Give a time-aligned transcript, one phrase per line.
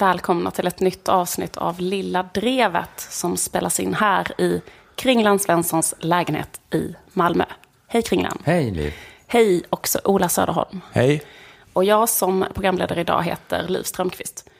[0.00, 4.62] Välkomna till ett nytt avsnitt av Lilla Drevet som spelas in här i
[4.94, 7.44] Kringlan Svenssons lägenhet i Malmö.
[7.86, 8.38] Hej Kringlan.
[8.44, 8.94] Hej Liv.
[9.26, 10.80] Hej också Ola Söderholm.
[10.92, 11.22] Hej.
[11.72, 14.50] Och jag som programledare idag heter Liv Strömqvist.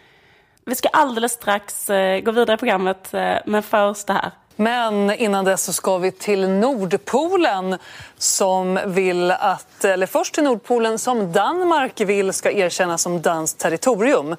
[0.65, 4.31] Vi ska alldeles strax eh, gå vidare i programmet, eh, men först det här.
[4.57, 7.79] Men innan dess så ska vi till Nordpolen
[8.19, 14.37] som vill att, eller först till Nordpolen som Danmark vill ska erkännas som danskt territorium.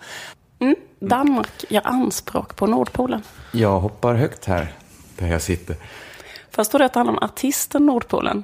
[0.62, 0.76] Mm.
[1.00, 3.22] Danmark gör anspråk på Nordpolen.
[3.52, 4.74] Jag hoppar högt här,
[5.18, 5.76] där jag sitter.
[6.50, 8.44] Först det att det handlar om artisten Nordpolen.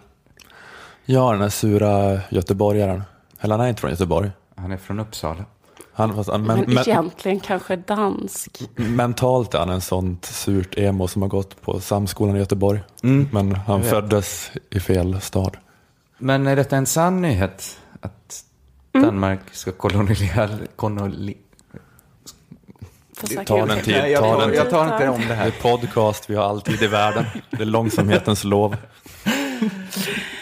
[1.05, 3.03] Ja, den här sura göteborgaren.
[3.39, 4.31] Eller han är inte från Göteborg.
[4.55, 5.45] Han är från Uppsala.
[5.93, 8.61] Han, fast, Men, men, egentligen kanske dansk.
[8.75, 12.79] mentalt är han en sånt surt emo som har gått på Samskolan i Göteborg.
[13.03, 13.29] Mm.
[13.31, 15.57] Men han föddes i fel stad.
[16.17, 17.79] Men är detta en sann nyhet?
[18.01, 18.43] Att
[18.91, 20.67] Danmark ska kolonial...
[20.75, 21.37] Koloni...
[23.45, 24.59] Ta den tid, Nej, jag, ta den tid.
[24.59, 25.47] jag tar inte om det Det här.
[25.47, 27.25] är podcast, vi har alltid i världen.
[27.49, 28.77] Det är långsamhetens lov.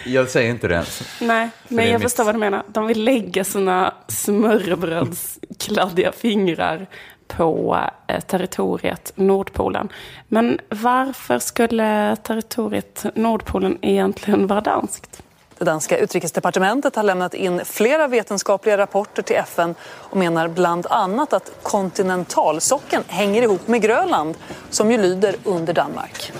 [0.05, 1.03] Jag säger inte det ens.
[1.21, 2.63] Nej, det men jag mitt- förstår vad du menar.
[2.67, 6.87] De vill lägga sina smörrebrödskladdiga fingrar
[7.27, 9.89] på eh, territoriet Nordpolen.
[10.27, 15.21] Men varför skulle territoriet Nordpolen egentligen vara danskt?
[15.57, 21.33] Det danska utrikesdepartementet har lämnat in flera vetenskapliga rapporter till FN och menar bland annat
[21.33, 24.37] att kontinentalsockeln hänger ihop med Grönland
[24.69, 26.31] som ju lyder under Danmark.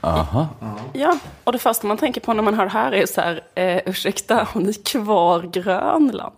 [0.00, 0.48] Aha.
[0.92, 3.42] Ja, och det första man tänker på när man hör det här är så här,
[3.54, 6.34] eh, ursäkta, har ni kvar Grönland?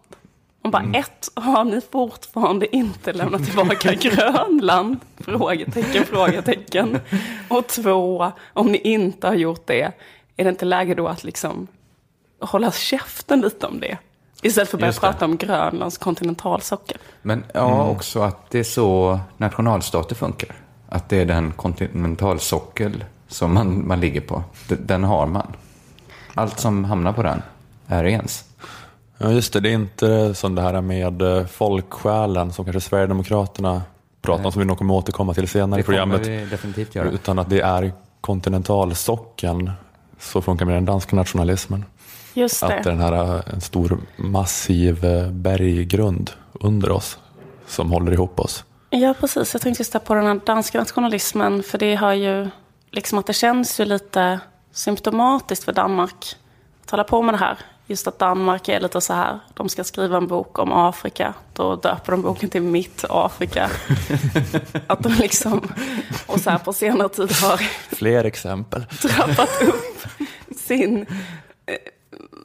[0.63, 5.01] Man bara, ett, har ni fortfarande inte lämnat tillbaka Grönland?
[5.19, 7.01] Frågetecken, frågetecken.
[7.48, 9.92] Och två, om ni inte har gjort det,
[10.39, 11.67] är det inte läge då att liksom
[12.41, 13.99] hålla käften lite om det?
[14.43, 15.01] Istället för att börja det.
[15.01, 16.99] prata om Grönlands kontinentalsockel.
[17.23, 20.57] Men ja, också att det är så nationalstater funkar.
[20.89, 24.43] Att det är den kontinentalsockel som man, man ligger på.
[24.69, 25.53] Den har man.
[26.35, 27.43] Allt som hamnar på den
[27.87, 28.45] är ens.
[29.19, 29.61] Ja, just det.
[29.61, 33.83] Det är inte som det här med eh, folksjälen som kanske Sverigedemokraterna
[34.23, 36.27] pratar om, som vi nog kommer återkomma till senare Det i programmet.
[36.27, 37.11] vi definitivt göra.
[37.11, 39.70] Utan att det är kontinentalsockeln.
[40.18, 41.84] Så funkar med den danska nationalismen.
[42.34, 42.74] Just Att det.
[42.74, 47.18] det är den här, eh, en stor massiv eh, berggrund under oss
[47.67, 48.64] som håller ihop oss.
[48.90, 49.55] Ja, precis.
[49.55, 51.62] Jag tänkte just på den här danska nationalismen.
[51.62, 52.48] För det har ju,
[52.90, 54.40] liksom att det känns ju lite
[54.73, 56.36] symptomatiskt för Danmark
[56.84, 57.58] att hålla på med det här.
[57.91, 61.35] Just att Danmark är lite så här, de ska skriva en bok om Afrika.
[61.53, 63.71] Då döper de boken till Mitt Afrika.
[64.87, 65.73] att de liksom,
[66.27, 67.57] och så här på senare tid har
[67.97, 68.85] Fler exempel.
[68.85, 70.07] trappat upp
[70.57, 71.07] sin...
[71.67, 71.75] eh,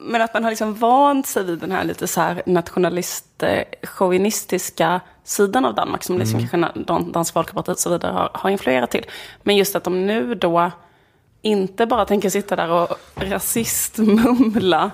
[0.02, 3.44] Men att man har liksom vant sig vid den här lite så här nationalist,
[3.84, 8.30] chauvinistiska sidan av Danmark som liksom kanske na- Dan- Dansk Folkparti och så vidare har,
[8.34, 9.06] har influerat till.
[9.44, 10.72] Men just att de nu då
[11.42, 14.92] inte bara tänker sitta där och rasistmumla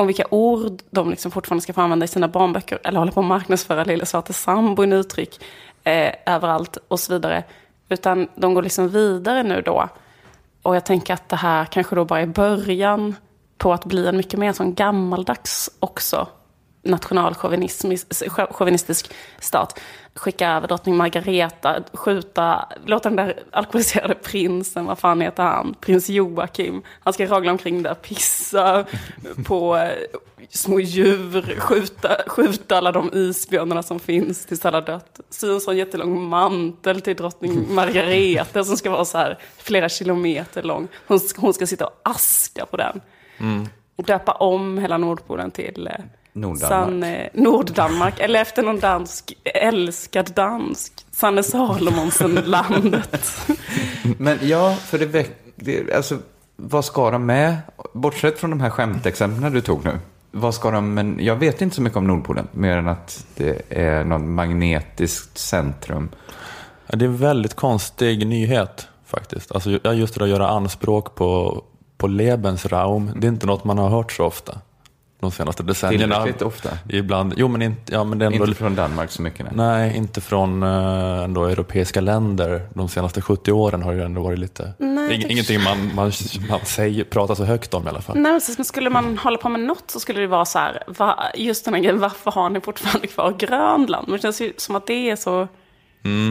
[0.00, 3.20] om vilka ord de liksom fortfarande ska få använda i sina barnböcker eller hålla på
[3.20, 5.44] att marknadsföra Lille Svarte Sambon uttryck
[5.84, 7.44] eh, överallt och så vidare.
[7.88, 9.88] Utan de går liksom vidare nu då.
[10.62, 13.16] Och jag tänker att det här kanske då bara är början
[13.58, 16.28] på att bli en mycket mer sån gammaldags också
[16.82, 19.80] nationalchauvinistisk stat.
[20.20, 26.08] Skicka över drottning Margareta, skjuta, låta den där alkoholiserade prinsen, vad fan heter han, prins
[26.08, 28.84] Joakim, han ska ragla omkring där, pissa
[29.46, 29.90] på eh,
[30.50, 35.20] små djur, skjuta, skjuta alla de isbjörnarna som finns tills alla dött.
[35.30, 40.62] Sy en sån jättelång mantel till drottning Margareta som ska vara så här flera kilometer
[40.62, 40.88] lång.
[41.06, 43.00] Hon, ska- hon ska sitta och aska på den.
[43.96, 46.88] Och döpa om hela Nordpolen till eh, Norddanmark.
[46.88, 48.20] San, eh, Norddanmark.
[48.20, 50.92] Eller efter någon dansk, älskad dansk.
[51.10, 53.48] Sanne Salomonsen-landet.
[54.18, 55.30] Men ja, för det väck...
[55.56, 56.18] Det, alltså,
[56.56, 57.56] vad ska de med?
[57.92, 59.98] Bortsett från de här skämtexemplen du tog nu.
[60.32, 62.48] Vad ska de, men jag vet inte så mycket om Nordpolen.
[62.52, 66.08] Mer än att det är något magnetiskt centrum.
[66.86, 69.52] Ja, det är en väldigt konstig nyhet faktiskt.
[69.52, 71.62] Alltså, just det att göra anspråk på,
[71.96, 73.10] på Lebensraum.
[73.16, 74.58] Det är inte något man har hört så ofta
[75.20, 76.14] de senaste decennierna.
[76.14, 76.68] Tillräckligt ofta.
[76.88, 79.46] Ibland, jo men inte, ja, men det är ändå, Inte från Danmark så mycket.
[79.46, 79.52] Nej.
[79.54, 82.68] Nej, inte från eh, ändå europeiska länder.
[82.74, 84.72] De senaste 70 åren har det ändå varit lite...
[84.78, 86.12] Nej, Ing, Ingenting man, man,
[86.48, 88.16] man säger, pratar så högt om i alla fall.
[88.16, 90.58] Nej, men precis, men skulle man hålla på med något så skulle det vara så
[90.58, 94.08] här, va, just den här grejen, varför har ni fortfarande kvar Grönland?
[94.08, 95.48] Men det känns ju som att det är så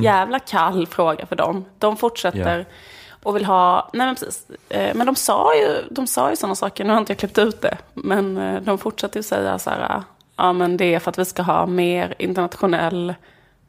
[0.03, 1.65] jävla kall fråga för dem.
[1.79, 2.65] De fortsätter Ja.
[3.23, 6.55] Och vill ha, nej men precis, eh, men de sa ju, de sa ju sådana
[6.55, 9.69] saker, nu har inte jag klippt ut det, men eh, de fortsätter ju säga så
[9.69, 10.03] här,
[10.35, 13.13] ja men det är för att vi ska ha mer internationell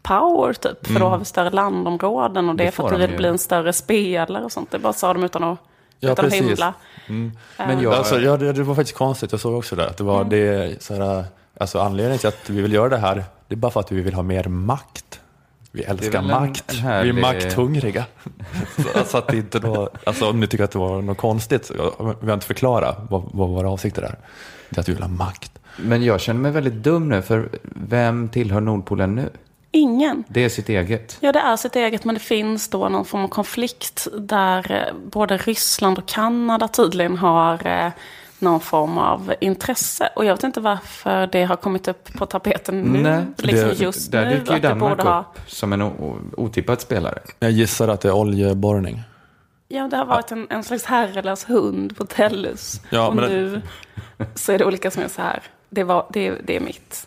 [0.03, 0.87] power typ.
[0.87, 3.17] För då har vi större landområden och det, Det är för att vi vill ju.
[3.17, 4.71] bli en större spelare och sånt.
[4.71, 5.59] Det bara sa de utan att,
[6.03, 6.41] Ja, utan precis.
[6.43, 6.75] hymla.
[7.57, 9.87] Men jag, Alltså, ja, det, det var faktiskt konstigt, jag såg också det.
[9.89, 11.25] Att det var det, så här,
[11.61, 14.01] alltså, anledningen till att vi vill göra det här, det är bara för att vi
[14.01, 15.20] vill ha mer makt.
[15.73, 18.05] Vi älskar en- makt, en vi härlig- är makthungriga.
[18.77, 21.65] så, så att det inte då, alltså, om ni tycker att det var något konstigt,
[21.67, 24.17] så vi har inte förklara vad, vad våra avsikter är.
[24.71, 25.53] Det är att vi vill ha makt.
[25.77, 29.31] men jag känner mig väldigt dum nu, för vem tillhör Nordpolen nu?
[29.73, 30.25] Ingen.
[30.29, 31.17] Det är sitt eget.
[31.21, 34.95] Ja, det är sitt eget, men det finns då någon form av konflikt där eh,
[35.11, 37.93] både Ryssland och Kanada tydligen har eh,
[38.41, 40.09] någon form av intresse.
[40.17, 43.81] Och jag vet inte varför det har kommit upp på tapeten nu, Nej, liksom det-
[43.81, 44.39] just Där nu.
[44.39, 45.21] dyker ju Danmark borde ha...
[45.21, 45.83] upp som en
[46.37, 47.19] otippad spelare.
[47.39, 49.03] Jag gissar att det är oljeborrning.
[49.69, 52.81] Ja, det har varit en, en slags herrelös hund på Tellus.
[52.91, 53.63] Ja, och men det- nu
[54.35, 55.43] så är det olika som är så här.
[55.71, 57.07] Det, var, det, det är mitt.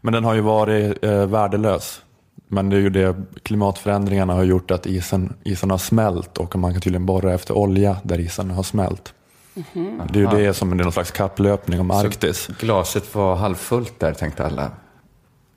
[0.00, 2.00] Men den har ju varit eh, värdelös.
[2.48, 6.72] Men det är ju det, klimatförändringarna har gjort att isen, isen har smält och man
[6.72, 9.14] kan tydligen borra efter olja där isen har smält.
[10.10, 12.38] Det är ju det som är någon slags kapplöpning om Arktis.
[12.38, 14.70] Så glaset var halvfullt där, tänkte alla.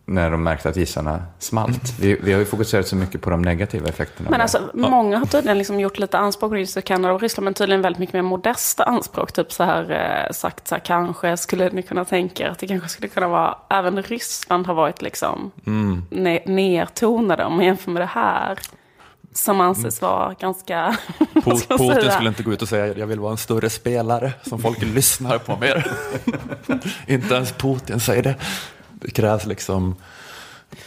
[0.10, 2.00] När de märkte att isarna smalt.
[2.00, 4.30] Vi, vi har ju fokuserat så mycket på de negativa effekterna.
[4.30, 7.54] Men alltså, många har tydligen liksom gjort lite anspråk på just Kanada och Ryssland, men
[7.54, 9.32] tydligen väldigt mycket mer modesta anspråk.
[9.32, 12.68] Typ så här eh, sagt så här, kanske skulle ni kunna tänka er att det
[12.68, 15.52] kanske skulle kunna vara, även Ryssland har varit liksom
[16.10, 18.60] ne- nertonade om man jämför med det här.
[19.38, 20.98] Som anses vara ganska,
[21.34, 22.12] Putin säga?
[22.12, 25.38] skulle inte gå ut och säga jag vill vara en större spelare som folk lyssnar
[25.38, 25.92] på mer.
[27.08, 28.36] inte ens Putin säger det.
[28.94, 29.96] Det krävs liksom,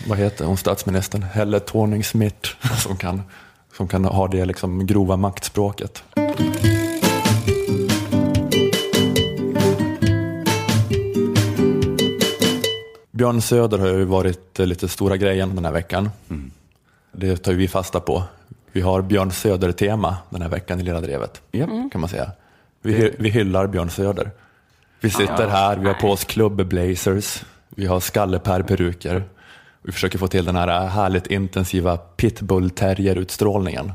[0.07, 3.23] vad heter hon, statsministern, Helle Thorning-Schmidt som kan,
[3.77, 6.05] som kan ha det liksom grova maktspråket.
[13.11, 16.11] Björn Söder har ju varit lite stora grejen den här veckan.
[17.13, 18.25] Det tar vi fasta på.
[18.73, 21.67] Vi har Björn Söder-tema den här veckan i Lilla Drevet, Ja.
[21.93, 22.31] kan man säga.
[22.83, 24.31] Vi, vi hyllar Björn Söder.
[25.01, 29.23] Vi sitter här, vi har på oss klubbblazers, vi har skallepär-peruker.
[29.83, 33.93] Vi försöker få till den här härligt intensiva pitbull-terrier-utstrålningen.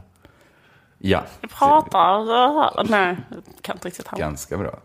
[0.98, 4.18] ja, Jag pratar, nej, jag kan inte riktigt ha.
[4.18, 4.80] ganska bra.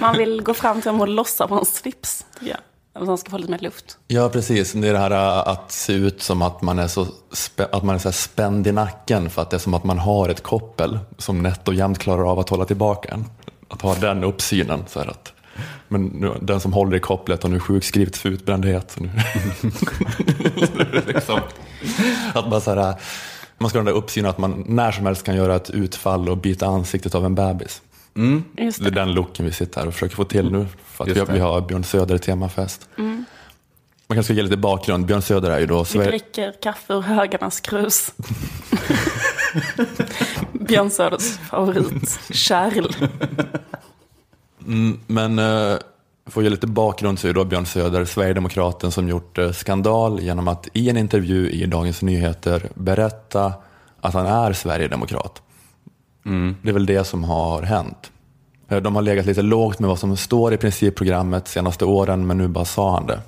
[0.00, 2.58] Man vill gå fram till honom och lossa på hans slips, tycker jag.
[2.94, 3.98] Man ska få lite mer luft.
[4.06, 4.72] Ja, precis.
[4.72, 7.06] Det är det här äh, att se ut som att man är så,
[7.72, 9.98] att man är så här spänd i nacken för att det är som att man
[9.98, 13.24] har ett koppel som nätt och jämnt klarar av att hålla tillbaka en.
[13.68, 14.84] Att ha den uppsynen.
[14.88, 15.32] Så här att,
[15.88, 18.90] men nu, den som håller i kopplet har nu sjukskrivits för utbrändhet.
[18.90, 19.10] Så nu,
[21.06, 21.40] liksom,
[22.34, 22.96] att man, så här, äh,
[23.58, 26.28] man ska ha den där uppsynen att man när som helst kan göra ett utfall
[26.28, 27.82] och bita ansiktet av en bebis.
[28.58, 29.00] Just Det är det.
[29.00, 30.66] den looken vi sitter här och försöker få till nu.
[30.84, 32.88] För att vi vi har Björn Söder temafest.
[32.96, 33.24] Man
[34.16, 35.06] kanske ska ge lite bakgrund.
[35.06, 36.08] Björn Söder är ju då Vi Sverige...
[36.10, 38.12] dricker kaffe ur högarnas krus.
[40.52, 42.86] Björn Söders favorit, kärl.
[45.06, 45.76] Men eh,
[46.26, 50.20] för att ge lite bakgrund så är då Björn Söder Sverigedemokraten som gjort eh, skandal
[50.20, 53.52] genom att i en intervju i Dagens Nyheter berätta
[54.00, 55.42] att han är Sverigedemokrat.
[56.62, 58.10] Det är väl det som har hänt.
[58.68, 62.38] Eh, De har legat lite lågt med vad som står i principprogrammet senaste åren men
[62.38, 63.20] nu bara sa han det.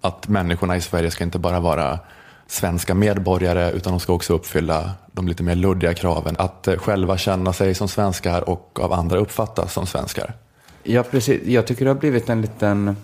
[0.00, 1.98] Att människorna i Sverige ska inte bara vara
[2.46, 6.36] svenska medborgare utan de ska också uppfylla de lite mer luddiga kraven.
[6.38, 10.32] Att eh, själva känna sig som svenskar och av andra uppfattas som svenskar.
[10.82, 11.42] Ja, precis.
[11.46, 12.96] Jag tycker det har blivit en liten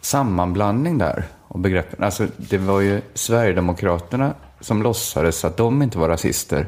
[0.00, 2.04] sammanblandning där av begreppen.
[2.04, 6.66] Alltså, det var ju Sverigedemokraterna som låtsades att de inte var rasister.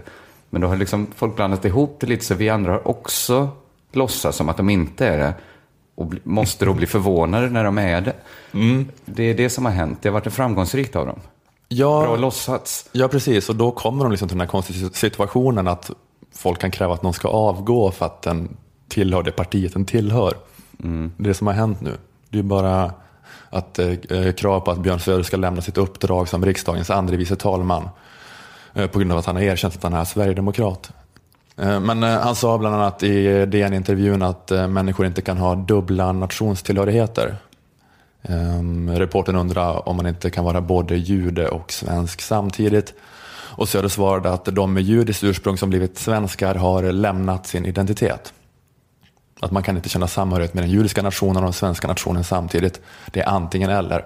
[0.51, 3.49] Men då har liksom folk blandat ihop det lite så vi andra har också
[3.93, 5.35] låtsas som att de inte är det.
[5.95, 8.13] Och måste då bli förvånade när de är det.
[9.05, 9.99] Det är det som har hänt.
[10.03, 11.15] Det har varit framgångsrikt av dem.
[11.15, 11.27] Bra
[11.69, 12.89] Ja, låtsats.
[12.93, 13.49] ja, precis.
[13.49, 15.91] Och då kommer de liksom till den här konstiga situationen att
[16.35, 18.57] folk kan kräva att någon ska avgå för att den
[18.89, 20.35] tillhör det partiet den tillhör.
[21.17, 21.97] Det som har hänt nu.
[22.31, 22.93] Det är bara
[23.51, 27.17] att eh, eh, krav på att Björn Söder ska lämna sitt uppdrag som riksdagens andre
[27.17, 27.89] vice talman
[28.75, 30.93] Eh, på grund av att han har erkänt att han är sverigedemokrat.
[31.57, 36.13] Eh, men eh, han sa bland annat i DN-intervjun att människor inte kan ha dubbla
[36.13, 37.37] nationstillhörigheter.
[38.23, 42.95] Ehm, Reporten undrar om man inte kan vara både jude och svensk samtidigt.
[43.59, 48.33] Och Söder svarade att de med judiskt ursprung som blivit svenskar har lämnat sin identitet.
[49.41, 52.81] Att man kan inte känna samhörighet med den judiska nationen och den svenska nationen samtidigt.
[53.07, 54.05] Det är antingen eller.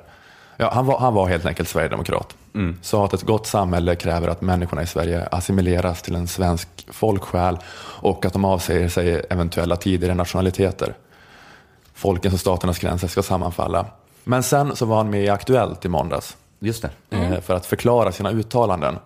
[0.56, 2.36] Ja, han, var, han var helt enkelt sverigedemokrat.
[2.82, 7.58] Sa att ett gott samhälle kräver att människorna i Sverige assimileras till en svensk folksjäl
[8.02, 10.94] och att de avsäger sig eventuella tidigare nationaliteter.
[11.94, 13.86] Folkens och staternas gränser ska sammanfalla.
[14.24, 17.16] Men sen så var han med i Aktuellt i måndags Just det.
[17.16, 18.98] eh, för att förklara sina uttalanden.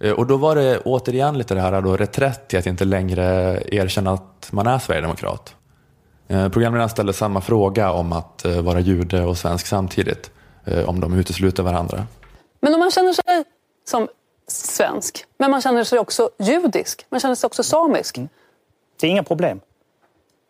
[0.00, 3.24] Eh, Och då var det återigen lite det här då, reträtt till att inte längre
[3.66, 5.54] erkänna att man är sverigedemokrat.
[6.28, 10.30] Eh, Programledaren ställde samma fråga om att vara jude och svensk samtidigt,
[10.86, 12.06] om de utesluter varandra.
[12.60, 13.44] Men om man känner sig
[13.84, 14.08] som
[14.46, 18.18] svensk, men man känner sig också judisk, man känner sig också samisk.
[19.00, 19.60] Det är inga problem.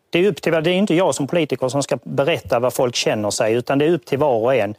[0.09, 2.95] Det är, upp till, det är inte jag som politiker som ska berätta vad folk
[2.95, 4.75] känner sig, utan det är upp till var och en.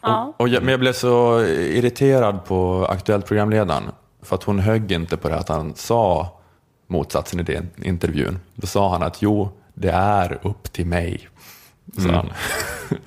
[0.00, 0.32] Ja.
[0.36, 3.90] Och jag, men jag blev så irriterad på Aktuellt programledaren,
[4.22, 6.28] för att hon högg inte på det att han sa
[6.86, 8.38] motsatsen i den intervjun.
[8.54, 11.28] Då sa han att jo, det är upp till mig.
[11.96, 12.32] Sa han.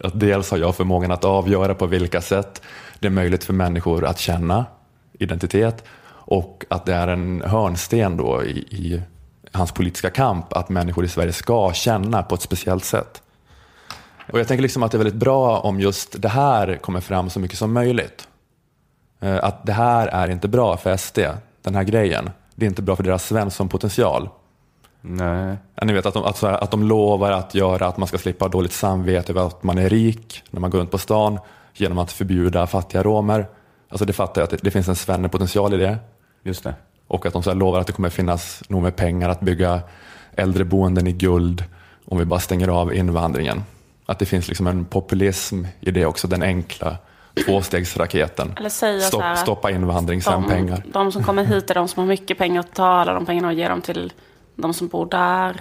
[0.00, 2.62] att dels har jag förmågan att avgöra på vilka sätt
[2.98, 4.66] det är möjligt för människor att känna
[5.12, 9.02] identitet och att det är en hörnsten då i, i
[9.52, 13.22] hans politiska kamp att människor i Sverige ska känna på ett speciellt sätt.
[14.32, 17.30] Och jag tänker liksom att det är väldigt bra om just det här kommer fram
[17.30, 18.28] så mycket som möjligt.
[19.20, 21.18] Eh, att det här är inte bra för SD,
[21.62, 22.30] den här grejen.
[22.54, 24.28] Det är inte bra för deras svenssonpotential.
[25.00, 25.56] Nej.
[25.74, 28.08] Ja, Ni vet att de, att, så här, att de lovar att göra att man
[28.08, 30.98] ska slippa ha dåligt samvete över att man är rik när man går runt på
[30.98, 31.38] stan
[31.74, 33.46] genom att förbjuda fattiga romer.
[33.88, 35.96] Alltså det fattar jag att det, det finns en svennepotential i det.
[36.42, 36.74] Just det.
[37.06, 39.80] Och att de så här lovar att det kommer finnas nog med pengar att bygga
[40.34, 41.64] äldreboenden i guld
[42.04, 43.62] om vi bara stänger av invandringen.
[44.06, 46.96] Att det finns liksom en populism i det också, den enkla
[47.46, 48.52] tvåstegsraketen.
[48.56, 50.82] Eller säga Stopp, så här, stoppa invandring, sen de, pengar.
[50.92, 53.48] De som kommer hit är de som har mycket pengar att ta, alla de pengarna
[53.48, 54.12] och ge dem till
[54.62, 55.60] de som bor där.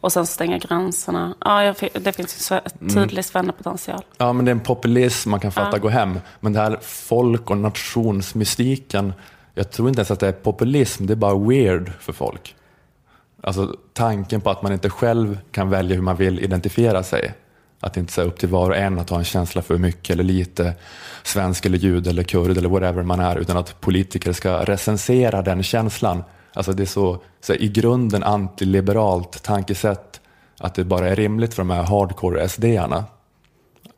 [0.00, 1.34] Och sen stänga gränserna.
[1.44, 2.94] Ja, det finns sve- Mm.
[2.94, 4.02] tydlig svennepotential.
[4.18, 5.78] Ja, men det är en populism man kan fatta Ja.
[5.78, 6.20] gå hem.
[6.40, 9.12] Men det här folk och nationsmystiken,
[9.54, 12.54] jag tror inte ens att det är populism, det är bara weird för folk.
[13.42, 17.32] Alltså tanken på att man inte själv kan välja hur man vill identifiera sig.
[17.80, 20.10] Att det inte är upp till var och en att ha en känsla för mycket
[20.10, 20.74] eller lite
[21.22, 25.62] svensk eller jude eller kurd eller whatever man är, utan att politiker ska recensera den
[25.62, 26.24] känslan.
[26.58, 30.20] Alltså det är så, så i grunden antiliberalt tankesätt
[30.60, 33.04] att det bara är rimligt för de här hardcore SD-arna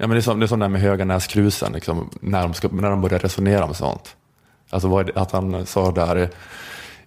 [0.00, 2.54] Ja, men det, är som, det är som det här med Höganäskrusen, liksom, när, de
[2.54, 4.16] ska, när de börjar resonera om sånt.
[4.70, 6.30] Alltså vad är det, att han sa där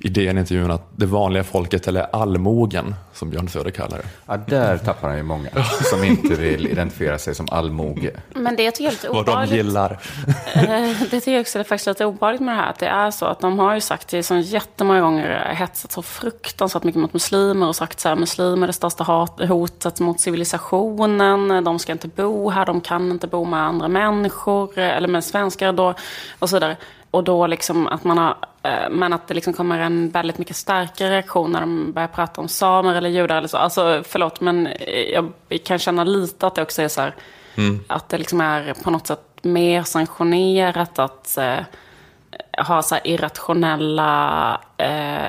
[0.04, 4.04] i- DN-intervjun att det vanliga folket, eller allmogen, som Björn Söder kallar det.
[4.26, 5.50] Ja, där tappar han ju många
[5.92, 8.12] som inte vill identifiera sig som allmoge.
[8.36, 9.56] Men det tycker jag är lite Vad de obehagligt.
[9.58, 10.00] gillar.
[10.54, 10.62] Eh,
[11.02, 12.70] Det tycker jag också är faktiskt lite obehagligt med det här.
[12.70, 16.02] Att det är så att de har ju sagt det så jättemånga gånger, hetsat så
[16.02, 20.20] fruktansvärt mycket mot muslimer och sagt så här, muslimer är det största hat, hotet mot
[20.20, 25.24] civilisationen, de ska inte bo här, de kan inte bo med andra människor, eller med
[25.24, 25.94] svenskar då,
[26.40, 26.78] och så vidare.
[27.14, 30.56] Och då liksom att man har, eh, men att det liksom kommer en väldigt mycket
[30.56, 33.58] starkare reaktion när de börjar prata om samer eller judar eller så.
[33.58, 35.32] Alltså förlåt, men eh, jag
[35.64, 37.16] kan känna lite att det också är så här,
[37.88, 41.60] att det liksom är på något sätt mer sanktionerat att eh,
[42.68, 45.26] ha så här irrationella, eh,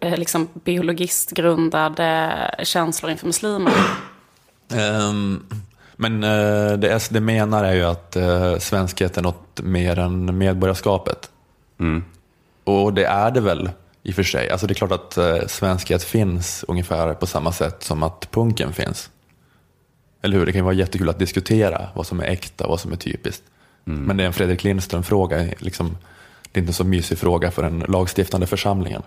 [0.00, 3.72] eh, liksom biologistgrundade känslor inför muslimer.
[4.72, 5.46] Ehm,
[6.00, 11.30] men eh, det SD menar är ju att uh, svenskhet är något mer än medborgarskapet.
[12.64, 13.70] Och det är det väl
[14.02, 14.50] i och för sig.
[14.50, 18.72] Alltså det är klart att uh, svenskhet finns ungefär på samma sätt som att punken
[18.72, 19.10] finns.
[20.22, 20.46] Eller hur?
[20.46, 22.96] Det kan ju vara jättekul att diskutera vad som är äkta och vad som är
[22.96, 23.42] typiskt.
[23.84, 25.46] Men det är en Fredrik Lindström-fråga.
[25.58, 25.96] Liksom,
[26.52, 29.02] det är inte en så mysig fråga för den lagstiftande församlingen.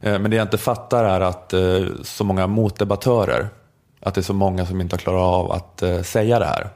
[0.00, 3.48] Eh, Men det jag inte fattar är att eh, så många motdebattörer,
[4.02, 6.68] att det är så många som inte har klarat av att eh, säga det här.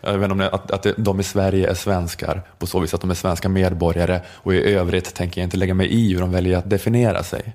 [0.00, 2.94] Jag vet inte om det, att, att de i Sverige är svenskar på så vis
[2.94, 6.20] att de är svenska medborgare och i övrigt tänker jag inte lägga mig i hur
[6.20, 7.52] de väljer att definiera sig.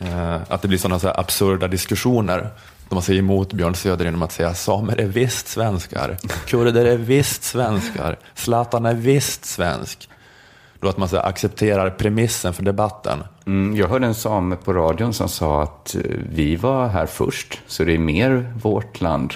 [0.00, 2.50] Eh, Att det blir sådana så här absurda diskussioner
[2.88, 6.96] de man säger emot Björn Söder genom att säga samer är visst svenskar, kurder är
[6.96, 10.08] visst svenskar, Zlatan är visst svensk.
[10.86, 13.24] Då att man så accepterar premissen för debatten.
[13.46, 16.00] Mm, jag hörde en same på radion som sa att eh,
[16.30, 19.34] vi var här först, så det är mer vårt land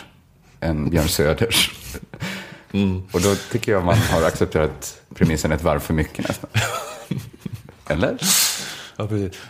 [0.61, 1.71] än Björn Söders.
[3.13, 6.51] Och då tycker jag man har accepterat premissen ett varv för mycket nästan.
[7.89, 8.19] Eller?
[8.97, 9.41] Ja, precis.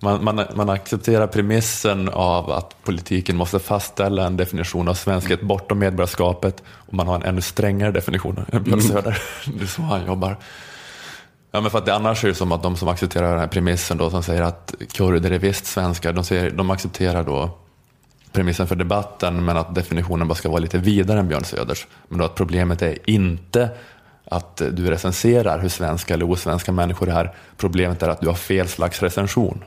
[0.00, 5.78] Man, man, man accepterar premissen av att politiken måste fastställa en definition av svenskhet bortom
[5.78, 9.22] medborgarskapet och man har en ännu strängare definition än Björn Söder.
[9.46, 10.36] Det är så han jobbar.
[11.50, 13.46] Ja, men för att det annars är det som att de som accepterar den här
[13.46, 17.58] premissen då, som säger att kurder är visst svenskar, de, säger, de accepterar då
[18.32, 21.86] premissen för debatten men att definitionen bara ska vara lite vidare än Björn Söders.
[22.08, 23.70] Men då att problemet är inte
[24.24, 27.34] att du recenserar hur svenska eller osvenska människor är.
[27.56, 29.64] Problemet är att du har fel slags recension.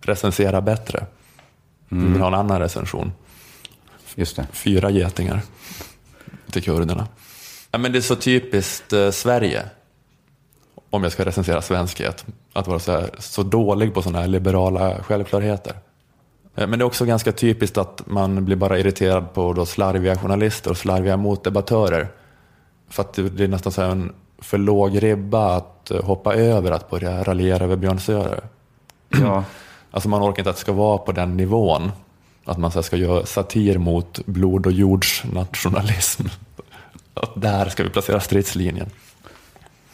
[0.00, 1.06] Recensera bättre.
[1.88, 3.12] Du vill ha en annan recension.
[4.14, 4.46] Just det.
[4.52, 5.40] fyra getingar
[6.50, 7.08] till kurderna.
[7.70, 9.64] Ja, men det är så typiskt eh, Sverige,
[10.90, 15.02] om jag ska recensera svenskhet, att vara så, här, så dålig på sådana här liberala
[15.02, 15.72] självklarheter.
[16.56, 20.16] Eh, Men det är också ganska typiskt att man blir bara irriterad på då slarviga
[20.16, 22.08] journalister och slarviga motdebattörer.
[22.90, 26.90] För att det är nästan så en för låg ribba att eh, hoppa över att
[26.90, 28.40] börja raljera över Björn Söder.
[29.08, 29.44] Ja.
[29.90, 31.92] Alltså man orkar inte att det ska vara på den nivån.
[32.44, 36.26] Att man så ska göra satir mot blod och jordsnationalism.
[37.34, 38.90] Där ska vi placera stridslinjen.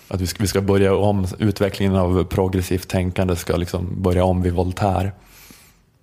[0.08, 4.42] Att vi ska, vi ska börja om, utvecklingen av progressivt tänkande ska liksom börja om
[4.42, 5.12] vid Voltaire.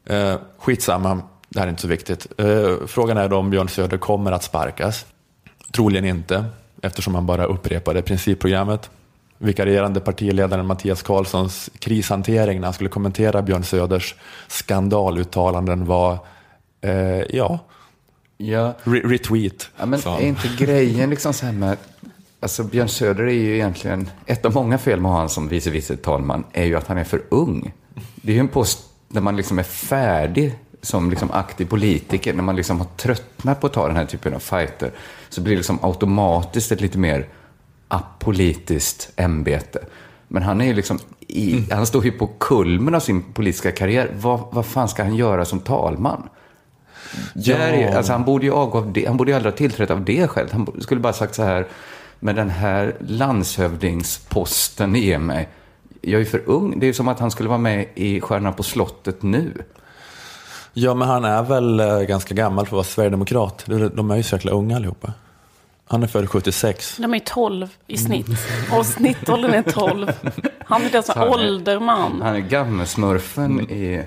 [0.06, 2.28] Eh, skitsamma, det här är inte så viktigt.
[2.38, 5.06] Eh, frågan är då om Björn Söder kommer att sparkas.
[5.72, 6.46] Troligen inte,
[6.82, 8.90] eftersom han bara upprepade principprogrammet.
[9.38, 14.16] Vikarierande partiledaren Mattias Karlssons krishantering när han skulle kommentera Björn Söders
[14.48, 16.20] skandaluttalanden var,
[16.82, 16.92] eh,
[17.30, 17.60] ja,
[18.38, 18.74] ja.
[18.84, 19.70] re- retweet.
[19.80, 21.78] Ja, men är inte grejen liksom så här med...
[22.42, 24.10] Alltså Björn Söder är ju egentligen...
[24.26, 27.04] Ett av många fel med honom som vice vice talman är ju att han är
[27.04, 27.74] för ung.
[28.16, 32.34] Det är ju en post där man liksom är färdig som liksom aktiv politiker.
[32.34, 34.92] När man liksom har tröttnat på att ta den här typen av fighter
[35.30, 37.28] så blir det liksom automatiskt ett lite mer
[37.88, 39.86] apolitiskt ämbete.
[40.28, 44.12] Men han är ju liksom i, han står ju på kulmen av sin politiska karriär.
[44.20, 46.30] Vad, vad fan ska han göra som talman?
[47.34, 47.58] Ja.
[47.58, 49.06] Där är, alltså han borde ju avgå av det.
[49.06, 50.48] Han borde ju aldrig ha tillträtt av det själv.
[50.52, 51.68] Han skulle bara sagt så här.
[52.24, 55.50] Men den här landshövdingsposten ger mig.
[56.02, 56.80] Jag är ju för ung.
[56.80, 59.64] Det är som att han skulle vara med i Stjärnan på slottet nu.
[60.74, 63.64] Ja, men han är väl eh, ganska gammal för att vara sverigedemokrat.
[63.96, 65.14] De- är ju så jäkla unga allihopa.
[65.88, 66.98] Han är född 76.
[66.98, 68.28] De är 12 i snitt.
[68.78, 70.12] Och snittåldern är 12.
[70.66, 72.22] Han är den som är- ålderman.
[72.22, 74.04] Han är gammelsmurfen i,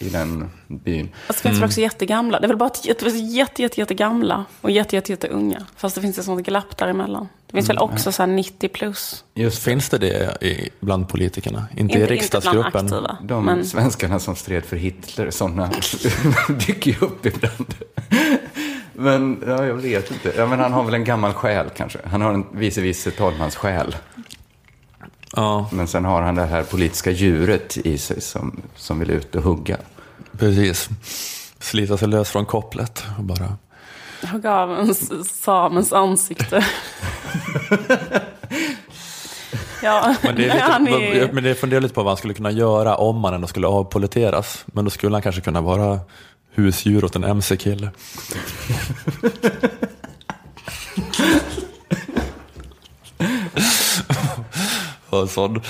[0.00, 1.08] i den byn.
[1.28, 2.40] Och så finns det också jättegamla.
[2.40, 5.66] Det är väl bara finns jätte, jätte, jättegamla och jätte, jätte, jätte unga.
[5.76, 7.28] Fast det finns ett sånt glapp däremellan.
[7.46, 9.24] Det finns väl också så här 90 plus.
[9.34, 11.66] Just Finns det det i, bland politikerna?
[11.70, 12.86] Inte, i Inte, inte bland riksdagsgruppen?
[12.86, 13.18] aktiva.
[13.22, 15.70] de Men svenskarna som stred för Hitler, sådana
[16.66, 17.74] dyker ju upp ibland.
[18.92, 20.32] Men ja, jag vet inte.
[20.36, 21.98] Ja, men han har väl en gammal själ kanske.
[22.04, 23.96] Han har en vice vice talmans själ.
[25.36, 29.34] Ja, Men sen har han det här politiska djuret i sig som, som vill ut
[29.34, 29.76] och hugga.
[30.38, 30.88] precis.
[31.58, 33.56] Slita sig lös från kopplet och bara...
[34.32, 36.64] hugga av en samens ansikte.
[39.82, 41.32] ja, Men det, är han lite, är...
[41.32, 44.64] men det funderar lite på vad han skulle kunna göra om han ändå skulle avpoliteras.
[44.66, 46.00] Men då skulle han kanske kunna vara
[46.54, 47.90] husdjur åt en mc-kille.
[54.20, 55.60] Och en sån,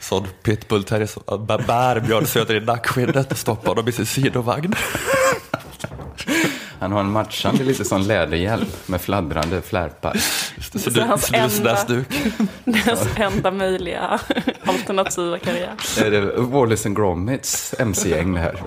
[0.00, 4.74] sån pitbull terrier som bär Björn Söder i nackskinnet och stoppar honom i sin sidovagn.
[6.80, 10.16] Han har en matchande lite sån läderhjälm med fladdrande flärpar.
[10.72, 12.06] Så Så du, hans snusnäsduk.
[12.64, 14.20] Deras enda möjliga
[14.64, 15.74] alternativa karriär.
[16.04, 18.62] Är det Wallace and Gromits mc-gäng det här?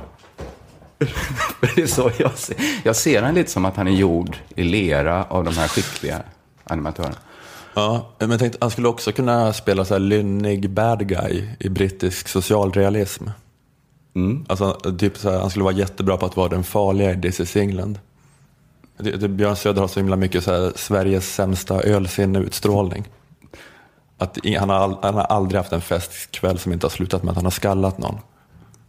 [1.76, 2.56] Det är så jag ser.
[2.84, 6.21] Jag ser han lite som att han är gjord i lera av de här skickliga
[6.63, 7.15] animatörerna.
[7.73, 11.69] Ja, men jag tänkte, han skulle också kunna spela så här lynnig bad guy i
[11.69, 13.27] brittisk socialrealism.
[14.47, 17.39] Alltså, typ så här, han skulle vara jättebra på att vara den farliga i This
[17.39, 17.99] is England.
[19.29, 23.03] Björn Söder har så himla mycket så här, Sveriges sämsta ölsinne-utstrålning.
[24.17, 27.36] Att han, har han har aldrig haft en festkväll som inte har slutat med att
[27.36, 28.17] han har skallat någon.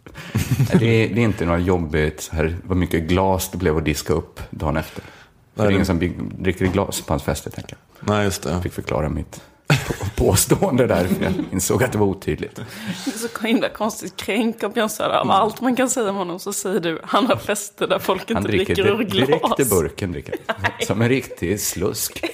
[0.78, 3.84] Det är, det är inte något jobbigt, så här, vad mycket glas det blev att
[3.84, 5.04] diska upp dagen efter.
[5.56, 5.98] För det är ingen som
[6.38, 8.08] dricker i glas på hans fester, tänker jag.
[8.14, 8.50] Nej, just det.
[8.50, 12.56] Jag fick förklara mitt på- påstående där, för jag insåg att det var otydligt.
[12.56, 15.14] Det är så himla konstigt kränka Björn Söder.
[15.14, 18.28] Av allt man kan säga om honom så säger du han har fester där folk
[18.28, 19.70] Han inte dricker dricker ur di- direkt i glas.
[19.70, 20.34] burken, dricker.
[20.86, 22.24] Som en riktig slusk.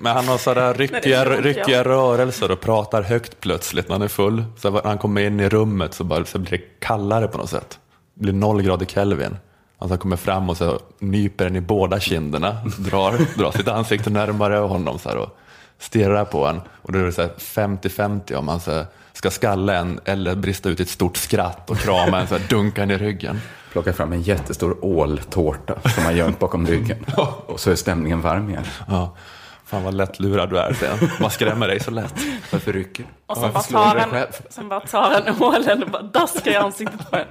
[0.00, 4.08] Men han har sådär ryckiga, Nej, ryckiga rörelser och pratar högt plötsligt när han är
[4.08, 4.44] full.
[4.58, 7.50] Så när han kommer in i rummet så, bara, så blir det kallare på något
[7.50, 7.78] sätt.
[8.14, 9.36] Det blir noll grader Kelvin.
[9.78, 14.10] Alltså han kommer fram och så nyper den i båda kinderna, drar, drar sitt ansikte
[14.10, 15.38] närmare honom så här och
[15.78, 16.60] stirrar på en.
[16.82, 20.34] Och då är det så här 50-50 om man så här ska skalla en eller
[20.34, 23.40] brista ut i ett stort skratt och krama en, så här, dunka en i ryggen.
[23.72, 27.04] Plockar fram en jättestor åltårta som han gömt bakom ryggen.
[27.46, 28.64] Och så är stämningen varm igen.
[28.88, 29.16] Ja.
[29.64, 31.10] Fan vad lättlurad du är sen.
[31.20, 32.14] Man skrämmer dig så lätt.
[32.52, 36.56] Varför rycker Och bara, tar han, sen bara tar han ålen och bara daskar i
[36.56, 37.26] ansiktet på en.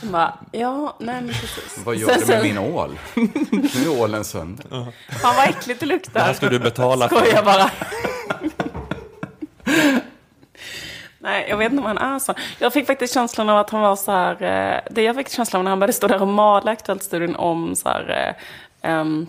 [0.00, 1.78] Sen bara, ja, nej men precis.
[1.84, 2.98] Vad gör Sen- du med sen- min ål?
[3.74, 4.64] Nu är ålen sönder.
[5.22, 6.12] Fan vad äckligt det luktar.
[6.12, 7.16] Det här ska du betala för.
[7.16, 7.70] Skojar bara.
[11.18, 12.34] Nej, jag vet inte om han är så.
[12.58, 15.60] Jag fick faktiskt känslan av att han var så här, eh, det jag fick känslan
[15.60, 18.36] av när han började stå där och mala Aktuellt-studion om så här,
[18.82, 19.26] ehm,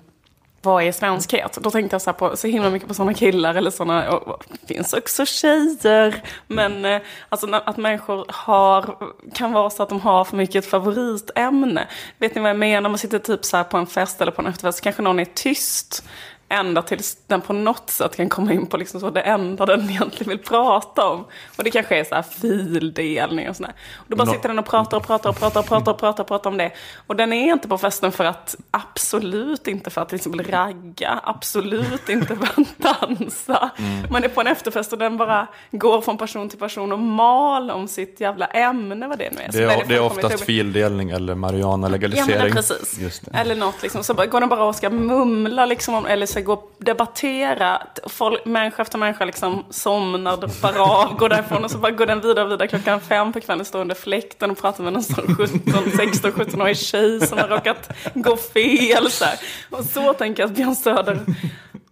[0.61, 1.57] vad är svenskhet?
[1.61, 4.73] Då tänkte jag så, på, så himla mycket på sådana killar eller sådana, och, det
[4.73, 6.21] finns också tjejer.
[6.47, 8.97] Men eh, alltså att människor har,
[9.33, 11.87] kan vara så att de har för mycket ett favoritämne.
[12.17, 12.89] Vet ni vad jag menar?
[12.89, 15.25] Man sitter typ så på en fest eller på en efterfest, så kanske någon är
[15.25, 16.03] tyst
[16.49, 19.89] ända tills den på något sätt kan komma in på liksom så det enda den
[19.89, 21.25] egentligen vill prata om.
[21.57, 23.73] Och det kanske är så här fildelning och sådär.
[23.95, 24.31] Och då bara no.
[24.31, 26.57] sitter den och pratar och pratar och pratar och pratar och pratar och pratar om
[26.57, 26.71] det.
[27.07, 32.09] Och den är inte på festen för att, absolut inte för att exempel ragga, absolut
[32.09, 32.77] inte för att
[33.09, 33.71] dansa.
[33.77, 34.11] Mm.
[34.11, 37.71] Man är på en efterfest och den bara går från person till person och mal
[37.71, 39.51] om sitt jävla ämne, vad det nu är.
[39.51, 42.37] Det är, det är oftast fildelning eller marijuana-legalisering.
[42.37, 42.99] Ja, men precis.
[43.33, 44.03] Eller något liksom.
[44.03, 47.81] Så går den bara och ska mumla liksom om, eller ska gå och debattera.
[48.05, 52.21] Folk, människa efter människa liksom somnar, bara av, går därifrån och så bara går den
[52.21, 55.91] vidare och vidare klockan fem på kvällen, står under fläkten och pratar med någon 17,
[55.97, 59.11] 16, 17-årig tjej som har råkat gå fel.
[59.11, 59.39] Så här.
[59.69, 61.19] Och så tänker jag att Björn Söder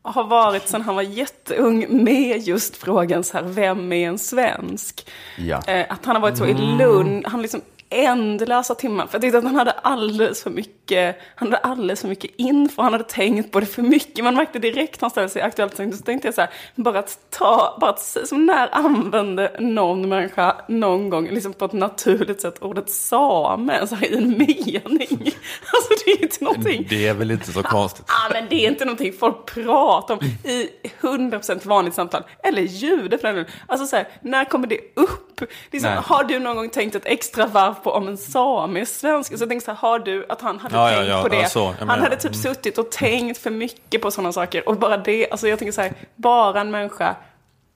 [0.02, 5.08] har varit sedan han var jätteung med just frågan så här, vem är en svensk?
[5.38, 5.62] Ja.
[5.68, 7.62] Eh, att han har varit så i Lund, han liksom
[8.04, 9.08] ändlösa timmar.
[9.08, 12.82] För jag tyckte att han hade alldeles för mycket, han hade alldeles för mycket info,
[12.82, 14.24] han hade tänkt på det för mycket.
[14.24, 17.18] Man märkte direkt han ställde sig i Aktuellt, så tänkte jag så här, bara att
[17.30, 22.62] ta, bara att, som när använde någon människa någon gång, liksom på ett naturligt sätt,
[22.62, 25.32] ordet same, så här, i en mening.
[25.74, 26.88] Alltså det är inte någonting.
[26.90, 28.06] Det är väl inte så konstigt.
[28.08, 30.70] Ja, men det är inte någonting folk pratar om i
[31.02, 32.24] 100% vanligt samtal.
[32.44, 35.42] Eller ljud för den Alltså så här, när kommer det upp?
[35.72, 39.38] Liksom, har du någon gång tänkt ett extra varv på om en same är svensk.
[39.38, 41.28] Så jag tänkte så här, har du, att han hade ja, tänkt ja, ja, på
[41.28, 41.50] det.
[41.50, 44.69] så, han hade typ suttit och tänkt för mycket på sådana saker.
[44.69, 47.15] Och bara det, alltså jag tänker så här, bara en människa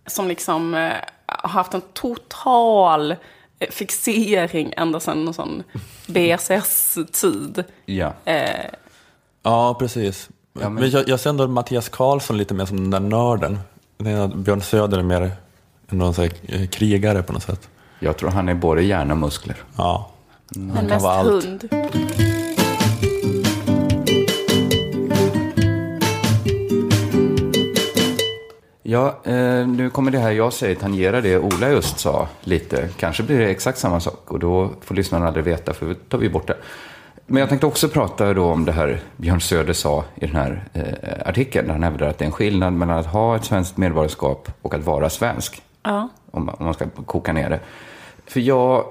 [0.08, 0.92] som liksom eh,
[1.26, 3.12] har haft en total
[3.60, 5.64] eh, fixering ända sedan en sån
[6.08, 7.64] BSS-tid.
[7.86, 8.14] Ja.
[8.26, 8.66] Eh,
[9.44, 10.30] ja, precis.
[10.60, 10.90] Ja, men...
[10.90, 13.60] jag, jag ser ändå Mattias Karlsson lite mer som den där nörden.
[14.36, 15.32] Björn Söder är mer
[15.88, 17.70] någon så här, eh, krigare på något sätt.
[18.00, 19.58] Jag tror han är både hjärna och muskler.
[19.78, 20.10] Ja.
[20.56, 20.76] Mm.
[20.76, 21.70] Men mest hund.
[28.84, 32.90] Ja, eh, nu kommer det här jag säger tangera det Ola just sa lite.
[32.98, 36.18] Kanske blir det exakt samma sak och då får lyssnarna aldrig veta för då tar
[36.18, 36.58] vi bort det.
[37.26, 40.64] Men jag tänkte också prata då om det här Björn Söder sa i den här
[40.74, 41.68] eh, artikeln.
[41.68, 44.74] Där han hävdar att det är en skillnad mellan att ha ett svenskt medborgarskap och
[44.74, 45.62] att vara svensk.
[45.84, 46.10] Ja.
[46.32, 47.60] Om, om man ska koka ner det.
[48.30, 48.86] För jag...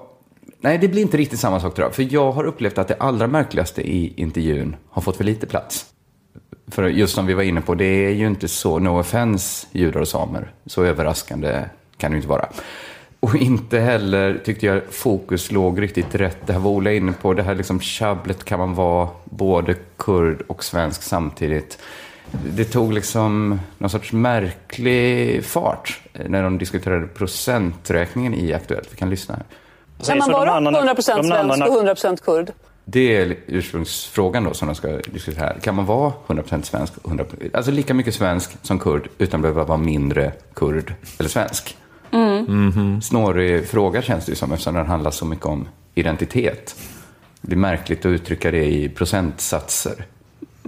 [0.60, 1.94] Nej, det blir inte riktigt samma sak tror jag.
[1.94, 5.86] För jag har upplevt att det allra märkligaste i intervjun har fått för lite plats.
[6.70, 10.00] För just som vi var inne på, det är ju inte så, no offense, judar
[10.00, 10.52] och samer.
[10.66, 11.64] Så överraskande
[11.96, 12.48] kan det ju inte vara.
[13.20, 16.38] Och inte heller tyckte jag fokus låg riktigt rätt.
[16.46, 20.42] Det här var Ola inne på, det här liksom tjabblet kan man vara både kurd
[20.46, 21.78] och svensk samtidigt.
[22.30, 28.88] Det tog liksom någon sorts märklig fart när de diskuterade procenträkningen i Aktuellt.
[28.92, 29.44] Vi kan lyssna här.
[30.06, 32.52] Kan man vara 100% svensk och 100% kurd?
[32.84, 35.58] Det är ursprungsfrågan då som de ska diskutera här.
[35.60, 39.64] Kan man vara 100% svensk, 100%, alltså lika mycket svensk som kurd utan att behöva
[39.64, 41.76] vara mindre kurd eller svensk?
[42.10, 42.46] Mm.
[42.46, 43.00] Mm -hmm.
[43.00, 46.76] Snårig fråga känns det ju som eftersom den handlar så mycket om identitet.
[47.40, 50.04] Det är märkligt att uttrycka det i procentsatser.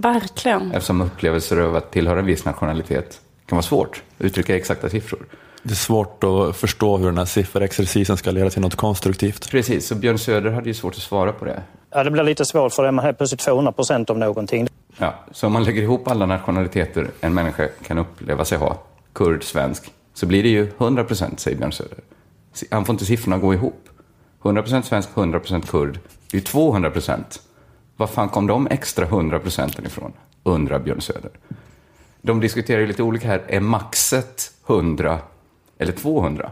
[0.01, 0.71] Verkligen.
[0.71, 5.25] Eftersom upplevelser av att tillhöra en viss nationalitet kan vara svårt att uttrycka exakta siffror.
[5.63, 9.51] Det är svårt att förstå hur den här sifferexercisen ska leda till något konstruktivt.
[9.51, 11.63] Precis, så Björn Söder hade ju svårt att svara på det.
[11.89, 14.67] Ja, det blir lite svårt för det man helt plötsligt 200 procent om någonting.
[14.97, 18.77] Ja, så om man lägger ihop alla nationaliteter en människa kan uppleva sig ha,
[19.13, 21.99] kurd, svensk, så blir det ju 100 procent, säger Björn Söder.
[22.71, 23.89] Han får inte siffrorna gå ihop.
[24.43, 25.99] 100 procent svensk, 100 procent kurd.
[26.31, 27.41] Det är ju 200 procent.
[28.01, 30.13] Var fan kom de extra 100 procenten ifrån?
[30.43, 31.31] Undrar Björn Söder.
[32.21, 33.43] De diskuterar ju lite olika här.
[33.47, 35.19] Är maxet 100
[35.77, 36.51] eller 200?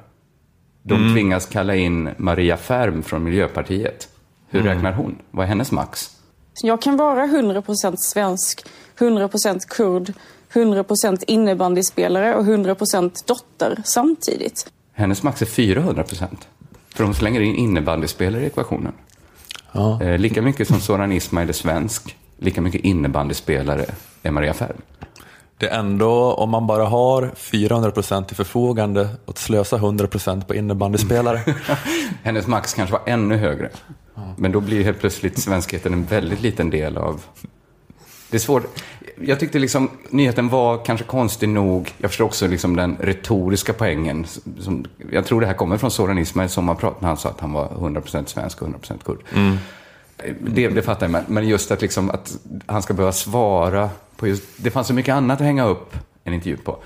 [0.83, 1.13] De mm.
[1.13, 4.09] tvingas kalla in Maria Färm från Miljöpartiet.
[4.49, 4.73] Hur mm.
[4.73, 5.15] räknar hon?
[5.31, 6.17] Vad är hennes max?
[6.61, 8.65] Jag kan vara 100% svensk,
[8.97, 10.13] 100% kurd,
[10.53, 14.71] 100% innebandyspelare och 100% dotter samtidigt.
[14.93, 16.27] Hennes max är 400%.
[16.95, 18.93] För hon slänger in innebandyspelare i ekvationen.
[19.71, 20.01] Ja.
[20.03, 23.85] Eh, lika mycket som Soran Ismail är svensk, lika mycket innebandyspelare
[24.23, 24.81] är Maria Färm.
[25.57, 30.47] Det är ändå, om man bara har 400 procent till förfogande, att slösa 100 procent
[30.47, 31.41] på innebandyspelare.
[32.23, 33.69] Hennes max kanske var ännu högre.
[34.37, 37.21] Men då blir helt plötsligt svenskheten en väldigt liten del av...
[38.29, 38.63] Det är svårt.
[39.21, 41.93] Jag tyckte liksom nyheten var kanske konstig nog.
[41.97, 44.25] Jag förstår också liksom den retoriska poängen.
[44.59, 47.29] Som, jag tror det här kommer från Soran Ismail som har pratat när han sa
[47.29, 49.19] att han var 100% svensk och 100% kurd.
[50.39, 54.27] Det, det fattar jag, men- men just att, liksom, att han ska behöva svara på
[54.27, 54.43] just...
[54.57, 56.77] Det fanns så mycket annat att hänga upp en intervju på.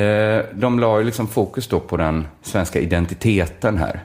[0.00, 4.00] Eh, de la ju liksom fokus då på den svenska identiteten här.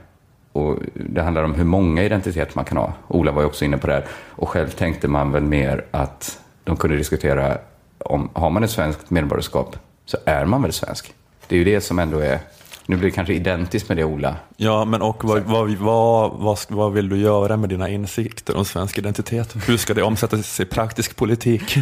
[0.52, 2.94] Och det handlar om hur många identiteter man kan ha.
[3.08, 4.06] Ola var ju också inne på det här.
[4.30, 7.58] Och själv tänkte man väl mer att de kunde diskutera
[7.98, 11.14] om har man ett svenskt medborgarskap så är man väl svensk.
[11.48, 12.40] Det är ju det som ändå är...
[12.86, 16.60] Nu blir det kanske identiskt med det Ola Ja, men och vad, vad, vad, vad,
[16.68, 19.56] vad vill du göra med dina insikter om svensk identitet?
[19.68, 21.78] Hur ska det omsättas i praktisk politik?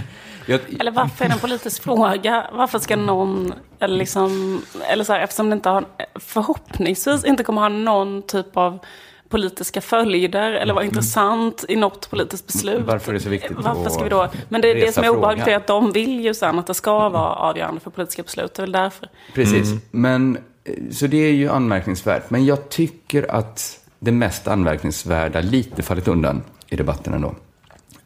[0.45, 2.47] Jag, Eller varför är det en politisk fråga?
[2.53, 7.61] Varför ska någon, eller liksom, eller så här, eftersom det inte har, förhoppningsvis inte kommer
[7.61, 8.79] ha någon typ av
[9.31, 12.75] politiska följder eller vara intressant i något politiskt beslut.
[12.75, 12.87] Mm.
[12.87, 14.29] Varför är det så viktigt Varför att ska vi då?
[14.49, 17.09] Men det, det som är obehagligt är att de vill ju sen att det ska
[17.09, 18.53] vara avgörande för politiska beslut.
[18.53, 19.09] Det är väl därför.
[19.33, 19.73] Precis.
[19.91, 22.29] Men, eh, så det är ju anmärkningsvärt.
[22.29, 27.35] Men jag tycker att det mest anmärkningsvärda lite fallit undan i debatten ändå.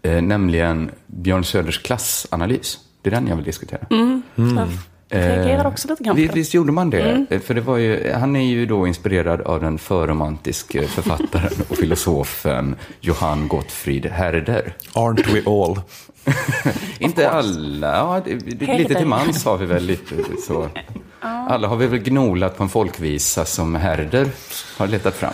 [0.02, 2.80] Eh, nämligen Björn Söders klassanalys.
[3.02, 3.86] Det är den jag vill diskutera.
[3.90, 3.96] Så
[4.36, 4.68] jag
[5.10, 6.16] reagerade också lite grann.
[6.16, 7.26] Visst gjorde man det?
[7.30, 11.78] Eh, För det var ju, han är ju då inspirerad av den förromantiske författaren och
[11.78, 14.74] filosofen Johann Gottfried Herder.
[14.94, 15.82] Aren't we all?
[17.00, 20.16] Inte alla, ja, det, lite till mans har vi väl lite
[20.48, 20.70] så.
[21.50, 24.28] Alla har vi väl gnolat på en folkvisa som Herder
[24.78, 25.34] har letat fram.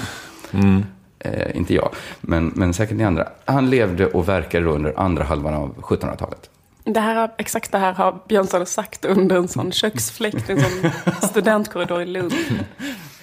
[1.20, 1.90] Eh, inte jag,
[2.22, 3.28] men, men säkert ni andra.
[3.46, 6.50] Han levde och verkade under andra halvan av 1700-talet.
[6.84, 10.60] Det här, exakt det här har Björn Söder sagt under en sån köksfläkt i en
[10.60, 10.92] sån
[11.30, 12.34] studentkorridor i Lund.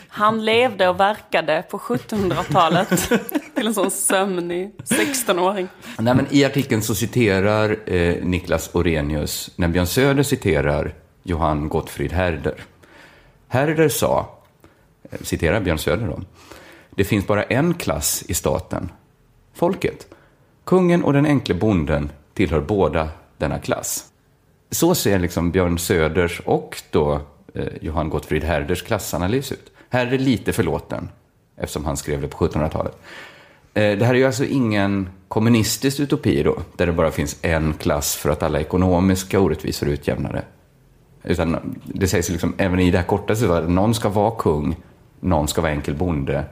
[0.09, 2.89] Han levde och verkade på 1700-talet
[3.55, 5.69] till en sån sömnig 16-åring.
[5.99, 12.13] Nej, men I artikeln så citerar eh, Niklas Orenius när Björn Söder citerar Johann Gottfried
[12.13, 12.65] Herder.
[13.49, 14.39] Herder sa,
[15.11, 16.21] eh, citerar Björn Söder då,
[16.91, 18.93] det finns bara en klass i staten,
[19.55, 20.07] folket.
[20.65, 24.05] Kungen och den enkle bonden tillhör båda denna klass.
[24.71, 27.21] Så ser liksom Björn Söders och då
[27.55, 29.73] eh, Johan Gottfried Herders klassanalys ut.
[29.91, 31.09] Här är det lite förlåten,
[31.57, 32.99] eftersom han skrev det på 1700-talet.
[33.75, 37.75] Eh, Det här är ju alltså ingen kommunistisk utopi då, där det bara finns en
[37.75, 40.43] klass för att alla ekonomiska orättvisor är utjämnade.
[41.23, 44.77] Utan det sägs liksom, även i det här korta så att någon ska vara kung,
[45.21, 46.45] någon ska vara enkel bonde.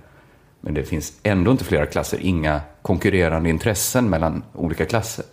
[0.61, 5.25] Men det finns ändå inte flera klasser, inga konkurrerande intressen mellan olika klasser.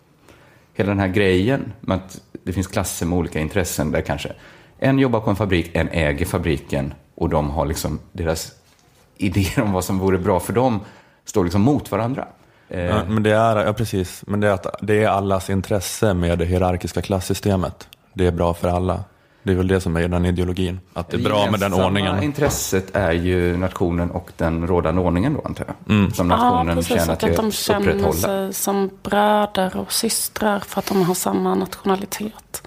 [0.73, 4.33] Hela den här grejen med att det finns klasser med olika intressen där kanske
[4.79, 8.51] en jobbar på en fabrik, en äger fabriken och de har liksom deras
[9.17, 10.79] idéer om vad som vore bra för dem
[11.25, 12.27] står liksom mot varandra.
[12.69, 14.23] Eh, ja, men det är, ja, precis.
[14.27, 17.88] Men det är, att det är allas intresse med det hierarkiska klassystemet.
[18.13, 19.03] Det är bra för alla.
[19.43, 20.79] Det är väl det som är den ideologin.
[20.93, 22.23] Att det är bra med den ordningen.
[22.23, 26.13] intresset är ju nationen och den rådande ordningen då, antar jag.
[26.13, 26.93] Som Ja, nationen precis.
[26.93, 31.13] tjänar till att de att känner sig som bröder och systrar för att de har
[31.15, 32.63] samma nationalitet.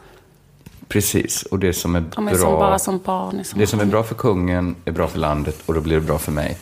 [0.88, 2.58] Precis, och det som är De är som bra...
[2.58, 5.74] bara som barn samma Det som är bra för kungen är bra för landet och
[5.74, 6.58] då blir det bra för mig.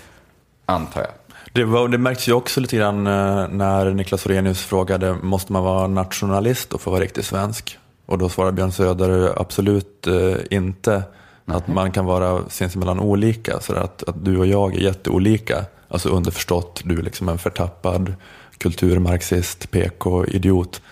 [0.67, 1.11] Antar jag.
[1.53, 5.65] Det, var, det märks ju också lite grann eh, när Niklas Orenius frågade måste man
[5.65, 7.79] vara nationalist och få vara riktigt svensk?
[8.07, 11.03] Och då svarade Björn Söder absolut eh, inte.
[11.47, 15.65] Att man kan vara sinsemellan olika, så att, att du och jag är jätteolika.
[15.89, 18.15] Alltså underförstått, du är liksom en förtappad
[18.59, 20.83] kulturmarxist, PK-idiot.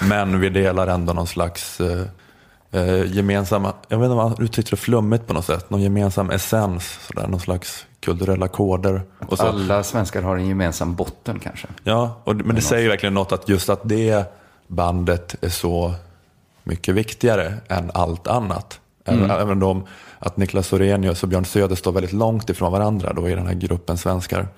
[0.00, 2.02] Men vi delar ändå någon slags eh,
[2.70, 6.30] eh, gemensamma, jag vet inte om man uttryckte det flummigt på något sätt, någon gemensam
[6.30, 9.02] essens, sådär, någon slags kulturella koder.
[9.28, 11.68] Och så, Alla svenskar har en gemensam botten kanske.
[11.82, 14.24] Ja, och, men det säger verkligen något att just att det
[14.66, 15.94] bandet är så
[16.66, 18.80] mycket viktigare än allt annat.
[19.04, 19.86] Även, även om
[20.18, 23.54] att Niklas Orenius och Björn Söder står väldigt långt ifrån varandra då i den här
[23.54, 24.48] gruppen svenskar.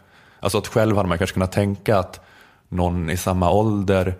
[0.41, 2.21] Alltså att själv hade man kanske kunnat tänka att
[2.69, 4.15] någon i samma ålder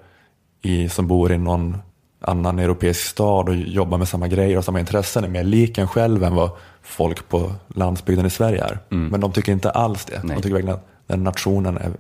[0.63, 1.79] i, som bor i någon
[2.21, 5.89] annan europeisk stad och jobbar med samma grejer och samma intressen är mer lik en
[5.89, 6.51] själv än vad
[6.83, 8.79] folk på landsbygden i Sverige är.
[8.89, 10.21] Men de tycker inte alls det.
[10.25, 10.37] Nej.
[10.37, 11.91] De tycker verkligen att den nationen är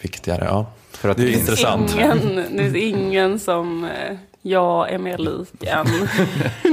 [0.00, 0.44] viktigare.
[0.44, 0.66] Ja.
[0.90, 1.94] För att det är intressant.
[1.94, 4.16] Ingen, det finns ingen som eh,
[4.46, 5.86] jag är mer lik än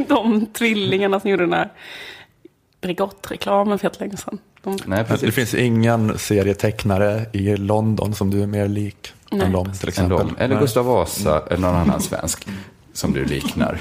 [0.08, 1.72] de tvillingarna som gjorde den här
[2.82, 4.38] Bregott-reklamen för länge sedan.
[4.64, 5.36] De, Nej, Det precis.
[5.36, 10.18] finns ingen serietecknare i London som du är mer lik Nej, än dem till exempel.
[10.18, 10.36] dem.
[10.40, 10.60] Eller.
[10.60, 12.48] Gustav Vasa eller någon annan svensk
[12.94, 13.78] som du liknar.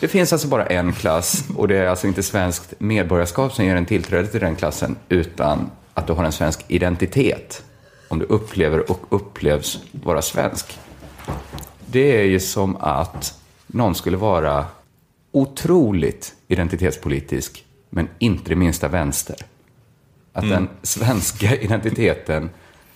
[0.00, 3.76] Det finns alltså bara en klass och det är alltså inte svenskt medborgarskap som ger
[3.76, 7.62] en tillträde till den klassen utan att du har en svensk identitet.
[8.08, 10.78] Om du upplever och upplevs vara svensk.
[11.94, 14.66] Det är ju som att någon skulle vara
[15.32, 19.36] otroligt identitetspolitisk, men inte det minsta vänster.
[20.32, 22.50] Att den svenska identiteten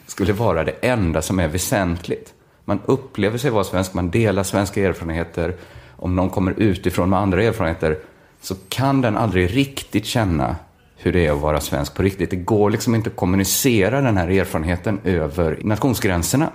[0.06, 2.34] skulle vara det enda som är väsentligt.
[2.64, 5.54] Man upplever sig vara svensk, man delar svenska erfarenheter.
[5.96, 7.98] Om någon kommer utifrån med andra erfarenheter
[8.40, 10.56] så kan den aldrig riktigt känna
[10.96, 12.30] hur det är att vara svensk på riktigt.
[12.30, 16.50] Det går liksom inte att kommunicera den här erfarenheten över nationsgränserna.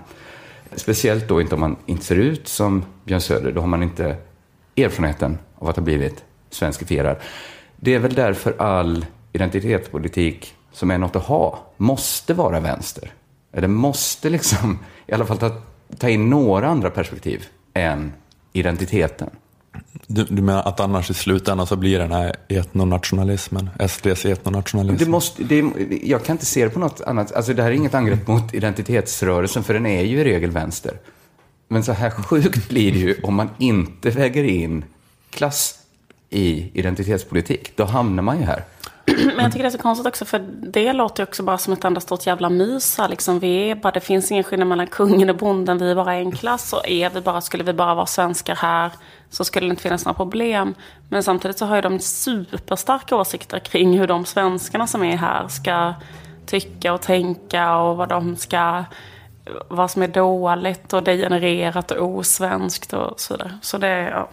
[0.75, 3.51] Speciellt då inte om man inte ser ut som Björn Söder.
[3.51, 4.15] Då har man inte
[4.75, 7.17] erfarenheten av att ha blivit svenskifierad.
[7.75, 13.11] Det är väl därför all identitetspolitik som är något att ha måste vara vänster.
[13.51, 15.51] Eller måste liksom i alla fall ta,
[15.97, 18.13] ta in några andra perspektiv än
[18.53, 19.29] identiteten.
[20.07, 25.03] Du, du menar att annars i slutändan så blir den här etnonationalismen, SDs etnonationalism?
[25.05, 25.63] Det måste, det,
[26.03, 27.31] jag kan inte se det på något annat.
[27.31, 30.97] Alltså det här är inget angrepp mot identitetsrörelsen, för den är ju i regel vänster.
[31.67, 34.85] Men så här sjukt blir det ju om man inte väger in
[35.29, 35.79] klass
[36.29, 37.77] i identitetspolitik.
[37.77, 38.63] Då hamnar man ju här.
[39.05, 40.39] Men jag tycker det är så konstigt också, för
[40.71, 42.97] det låter ju också bara som ett enda stort jävla mys.
[42.97, 45.95] här, Liksom, vi är bara, det finns ingen skillnad mellan kungen och bonden, vi är
[45.95, 46.73] bara en klass.
[46.73, 48.91] Och är vi bara, skulle vi bara vara svenskar här
[49.33, 50.75] så skulle det inte finnas några problem.
[51.09, 55.47] Men samtidigt så har ju de superstarka åsikter kring hur de svenskarna som är här
[55.47, 55.93] ska
[56.45, 58.83] tycka och tänka och vad de ska
[59.67, 63.57] vad som är dåligt och degenererat och osvenskt och så vidare.
[63.61, 64.29] Så det, ja.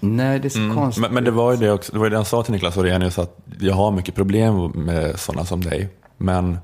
[0.00, 1.02] Nej, det är så konstigt.
[1.02, 2.76] Men, men det var ju det också, det var ju det jag sa till Niklas
[2.76, 5.88] Orrenius att jag har mycket problem med sådana som dig.
[6.16, 6.58] Men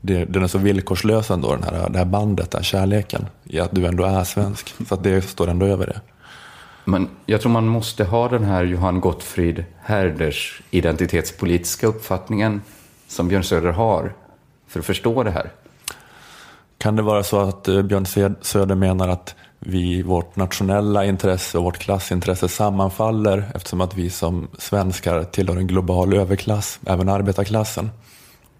[0.00, 3.60] det, den är så villkorslös ändå, den här, det här bandet, den här kärleken i
[3.60, 4.74] att du ändå är svensk.
[4.88, 6.00] Så att det står ändå över det.
[6.90, 12.62] Men jag tror man måste ha den här Johan Gottfried Herders identitetspolitiska uppfattningen
[13.08, 14.12] som Björn Söder har
[14.66, 15.50] för att förstå det här.
[16.78, 21.64] Kan det vara så att eh, Björn Söder menar att vi, vårt nationella intresse och
[21.64, 27.90] vårt klassintresse sammanfaller eftersom att vi som svenskar tillhör en global överklass, även arbetarklassen,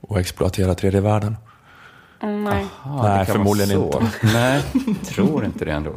[0.01, 1.37] och exploaterar tredje världen?
[2.23, 2.67] Mm, nej.
[2.85, 4.11] Ja, Nej, förmodligen inte.
[4.23, 4.63] Nej,
[5.05, 5.93] tror inte det ändå.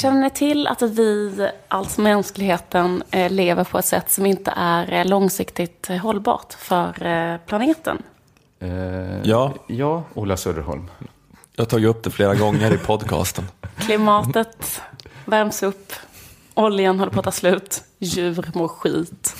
[0.00, 4.92] Känner ni till att vi, alltså mänskligheten, eh, lever på ett sätt som inte är
[4.92, 8.02] eh, långsiktigt hållbart för eh, planeten?
[8.60, 9.54] Eh, Ja.
[9.66, 10.90] Ja, Ola Söderholm.
[11.56, 13.44] Jag har tagit upp det flera gånger i podcasten.
[13.76, 14.82] Klimatet
[15.24, 15.92] värms upp,
[16.54, 19.36] oljan håller på att ta slut, djur mår skit.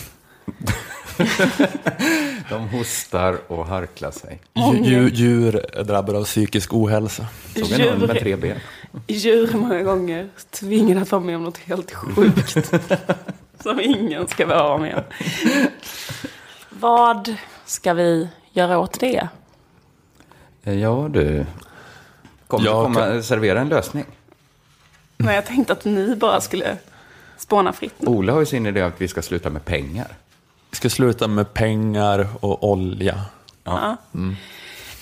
[2.51, 4.41] De hostar och harklar sig.
[4.83, 7.27] Djur, djur drabbade av psykisk ohälsa.
[7.55, 8.59] Såg en hund med tre ben.
[9.07, 12.73] Djur många gånger tvingade att vara med om något helt sjukt.
[13.63, 15.03] som ingen ska vara med om.
[16.71, 17.35] Vad
[17.67, 19.29] ska vi göra åt det?
[20.65, 21.47] Eh, Ja, du.
[22.47, 24.05] Kommer Jag komma kan- servera en lösning?
[25.17, 26.77] Men jag tänkte att ni bara skulle
[27.39, 27.95] spåna fritt.
[27.99, 30.07] Ola har ju sin idé att vi ska sluta med pengar.
[30.73, 33.21] Ska sluta med pengar och olja.
[33.65, 33.97] Ja.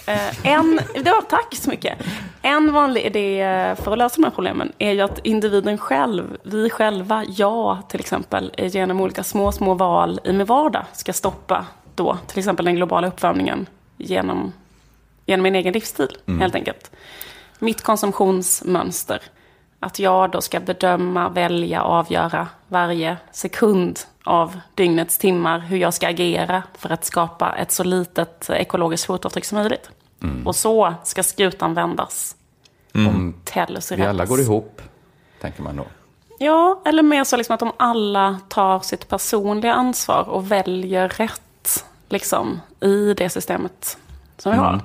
[0.09, 1.99] Eh, en, ja, tack så mycket.
[2.43, 6.71] En vanlig idé för att lösa de här problemen är ju att individen själv, vi
[6.71, 11.67] själva, jag till exempel, eh, genom olika små, små val i min vardag ska stoppa
[11.95, 14.53] då till exempel den globala uppvärmningen genom,
[15.27, 16.91] genom min egen livsstil, helt enkelt.
[17.59, 19.23] Mitt konsumtionsmönster.
[19.81, 23.99] Att jag då ska bedöma, välja, avgöra varje sekund
[24.29, 29.45] av dygnets timmar hur jag ska agera för att skapa ett så litet ekologiskt fotavtryck
[29.45, 29.91] som möjligt.
[30.45, 32.37] Och så ska skutan vändas.
[32.95, 34.83] Om Tellus vi alla går ihop,
[35.41, 35.85] tänker man då.
[36.39, 41.85] Ja, eller mer så liksom att om alla tar sitt personliga ansvar och väljer rätt
[42.09, 43.99] liksom, i det systemet
[44.37, 44.81] som vi har.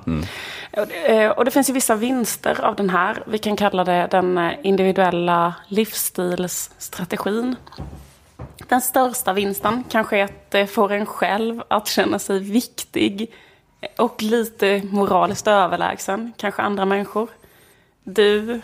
[0.71, 3.23] Och, det, eh, och det finns ju vissa vinster av den här.
[3.27, 7.55] Vi kan kalla det den eh, individuella livsstilsstrategin.
[8.67, 13.33] Den största vinsten kanske är att det får en själv att känna sig viktig
[13.97, 17.29] och lite moraliskt överlägsen, kanske andra människor.
[18.03, 18.61] Du,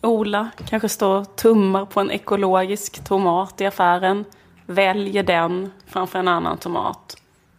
[0.00, 4.24] Ola, kanske står tummar på en ekologisk tomat i affären.
[4.66, 7.16] Väljer den framför en annan tomat.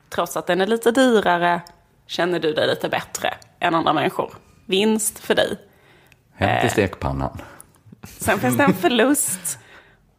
[0.10, 1.62] Trots att den är lite dyrare
[2.08, 4.34] känner du dig lite bättre än andra människor.
[4.66, 5.58] Vinst för dig.
[6.34, 7.38] Hem till stekpannan.
[8.04, 9.60] Sen finns det en förlust.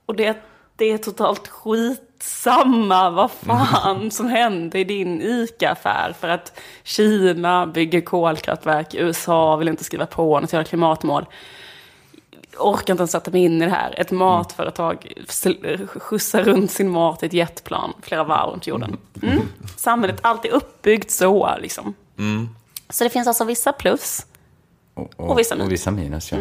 [0.06, 0.36] Och det,
[0.76, 6.14] det är totalt skitsamma vad fan som hände i din ICA-affär.
[6.20, 11.26] För att Kina bygger kolkraftverk, USA vill inte skriva på något jävla klimatmål.
[12.58, 13.94] Orkar inte ens sätta mig in i det här.
[14.00, 18.96] Ett matföretag sl- skjutsar runt sin mat i ett jetplan flera varv runt jorden.
[19.22, 19.40] Mm.
[19.76, 21.94] Samhället är alltid uppbyggt så liksom.
[22.90, 24.26] Så det finns alltså vissa plus.
[24.94, 25.66] Och, Och vissa minus.
[25.66, 26.38] Och vissa minus, ja.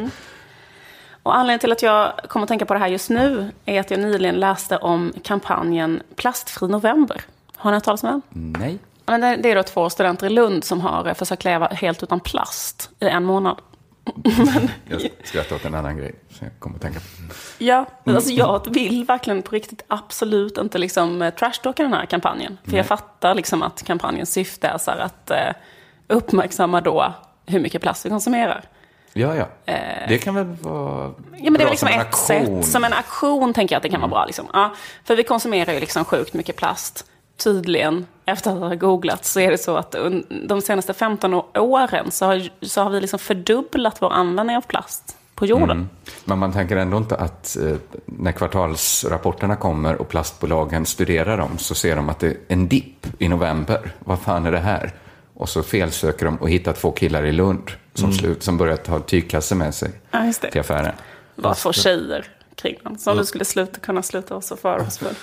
[1.24, 3.92] Och anledningen till att jag kommer att tänka på det här just nu är att
[3.92, 7.22] jag nyligen läste om kampanjen Plastfri november.
[7.56, 8.22] Har ni hört talas om den?
[8.60, 8.78] Nej.
[9.06, 12.20] Men det- är då två studenter i Lund som har eh, försökt leva helt utan
[12.20, 13.58] plast i en månad.
[14.88, 17.06] Jag skrattar åt en annan grej som jag kommer att tänka på.
[17.58, 22.58] Ja, alltså jag vill verkligen på riktigt absolut inte liksom eh, trashtalka den här kampanjen.
[22.64, 25.38] För jag fattar liksom att kampanjens syfte är att eh,
[26.08, 27.14] uppmärksamma då
[27.46, 28.64] hur mycket plast vi konsumerar.
[29.14, 29.46] Ja, ja.
[30.08, 32.64] Det kan väl vara Ja, men det är liksom ett aktion.
[32.64, 32.72] sätt.
[32.72, 34.26] Som en aktion tänker jag att det kan vara bra.
[34.26, 34.46] Liksom.
[34.54, 34.74] Ja,
[35.06, 37.06] för vi konsumerar ju liksom sjukt mycket plast.
[37.44, 39.96] Tydligen, efter att ha googlat, så är det så att
[40.48, 44.62] de senaste 15 å- åren så har, så har vi liksom fördubblat vår användning av
[44.62, 45.72] plast på jorden.
[45.78, 45.90] Mm.
[46.26, 51.76] Men man tänker ändå inte att eh, när kvartalsrapporterna kommer och plastbolagen studerar dem så
[51.76, 53.92] ser de att det är en dipp i november.
[54.00, 54.92] Vad fan är det här?
[55.42, 59.00] Och så felsöker de och hittar två killar i Lund som, slut, som börjar ta
[59.00, 60.52] tygkasse med sig Ja, just det.
[60.52, 60.94] till affären.
[61.36, 62.26] Bara två tjejer
[62.56, 62.98] kring den.
[63.00, 65.16] Så om du skulle sluta, kunna sluta vara så fördomsfull.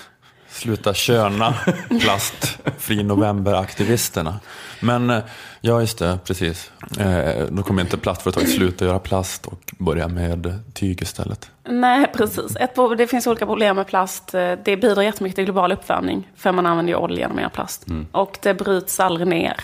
[0.49, 1.53] Sluta köna
[2.01, 4.39] plastfri november-aktivisterna.
[4.81, 5.19] Men eh,
[5.61, 6.71] ja, just det, precis.
[6.99, 11.51] Eh, Då kommer inte plastföretag sluta göra plast och börja med tyg istället.
[11.69, 12.55] Nej, precis.
[12.55, 14.33] Ett, det finns olika problem med plast.
[14.33, 16.27] Eh, Det bidrar jättemycket till global uppvärmning.
[16.35, 17.85] För man använder ju olja med plast.
[18.11, 19.55] Och det bryts aldrig ner.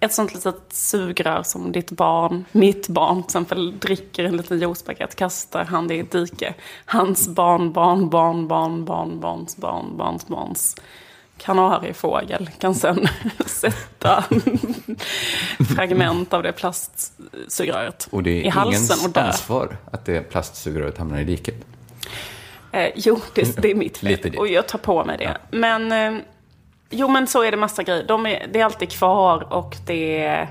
[0.00, 5.14] Ett sånt litet sugrör som ditt barn, mitt barn till exempel, dricker en liten juicepaket,
[5.14, 6.54] kastar han det i ett dike.
[6.84, 10.76] Hans barn, barn, barn, barn, barn, barns, barn, barns, barns
[11.38, 13.08] kanariefågel kan sen
[13.46, 14.24] sätta
[15.74, 19.20] fragment av det plastsugröret Och det är i halsen ingens och dö.
[19.20, 21.54] ansvar att det plastsugröret hamnar i diket.
[22.72, 24.34] Eh, jo, det, det är mitt fel.
[24.38, 25.36] Och jag tar på mig det.
[25.50, 26.22] Men, eh,
[26.94, 28.04] jo, men så är det massa grejer.
[28.08, 30.48] De är, det är alltid kvar och det,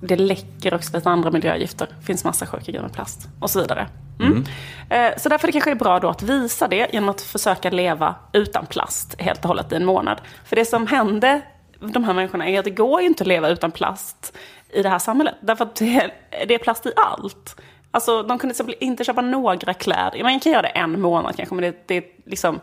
[0.00, 1.88] det läcker också lite andra miljögifter.
[2.00, 3.86] Det finns massa sjuka grejer med plast och så vidare.
[4.20, 4.44] Mm.
[4.90, 7.70] Eh, så därför är det kanske är bra då att visa det genom att försöka
[7.70, 10.20] leva utan plast helt och hållet i en månad.
[10.44, 11.42] För det som hände
[11.80, 14.36] de här människorna är att det går ju inte att leva utan plast
[14.70, 15.34] i det här samhället.
[15.40, 16.10] Därför att det,
[16.48, 17.60] det är plast i allt.
[17.90, 20.22] Alltså de kunde till exempel inte köpa några kläder.
[20.22, 22.60] Man kan göra det en månad kanske, men det, det är liksom...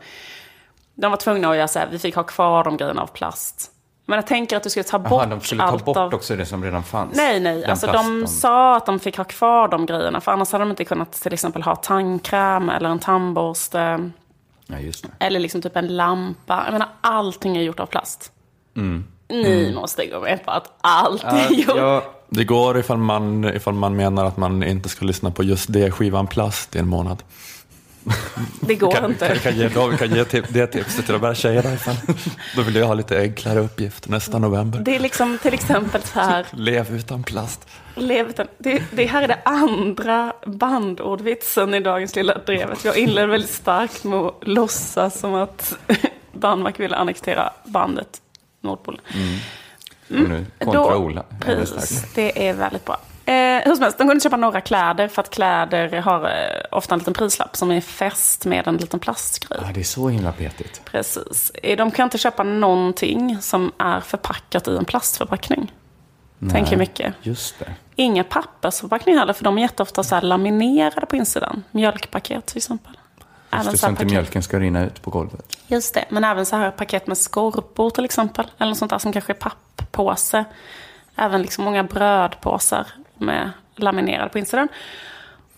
[0.96, 3.72] De var tvungna att göra så här, vi fick ha kvar de grejerna av plast.
[4.06, 6.14] Men jag tänker att du skulle ta bort Jaha, de skulle ta allt bort av...
[6.14, 7.18] också det som redan fanns.
[7.18, 7.66] Nej, nej.
[7.66, 10.22] Alltså, de sa att de fick ha kvar de grejerna.
[10.22, 14.12] För annars hade de inte kunnat till exempel ha tandkräm eller en tandborste.
[14.68, 14.78] Ja.
[15.20, 16.62] Eller liksom typ en lampa.
[16.66, 18.32] Jag menar, allting är gjort av plast.
[18.76, 19.06] Mm.
[19.28, 21.76] Ni måste gå med på att allt är gjort.
[21.78, 25.74] Ja, Det går ifall man, ifall man menar att man inte ska lyssna på just
[25.74, 27.24] det skivan plast i en månad.
[28.62, 29.28] Det går Kan, inte.
[29.28, 31.96] kan, kan ge, då, kan ge tip, det tipset till de här tjejerna ifall.
[32.56, 34.80] Då vill jag ha lite enklare uppgift nästa november.
[34.80, 36.46] Det är liksom till exempel så här.
[36.52, 37.68] Lev utan plast.
[37.96, 42.86] Lev utan, det, det här är det andra bandordvitsen i dagens lilla drevet.
[42.86, 45.74] Jag inledde väldigt starkt med att låtsas som att
[46.34, 48.22] Danmark ville annektera bandet
[48.62, 49.02] Nordpolen.
[50.10, 51.24] och nu kontra Då- Ola.
[51.66, 52.16] starkt.
[52.16, 52.98] det är väldigt bra.
[53.32, 56.96] Eh, hur som helst, de kunde köpa några kläder för att kläder har eh, ofta
[56.96, 59.60] en liten prislapp som är fäst med en liten plastgrej.
[59.66, 60.82] Ja, det är så himla petigt.
[60.86, 61.52] Precis.
[61.64, 65.72] Eh, De kan inte köpa någonting som är förpackat i en plastförpackning.
[66.52, 67.14] Tänker mycket.
[67.22, 67.74] Just det.
[67.96, 71.64] Inga pappersförpackningar heller, för de är jätteofta så laminerade på insidan.
[71.72, 72.98] Mjölkpaket till exempel.
[73.54, 75.58] Just det, så här inte mjölken ska rinna ut på golvet.
[75.68, 78.46] Just det, men även så här paket med skorpor till exempel.
[78.58, 80.46] Eller något sånt där som kanske är papppåse.
[81.16, 82.88] Även liksom många brödpåsar
[83.22, 84.68] med laminerade på insidan.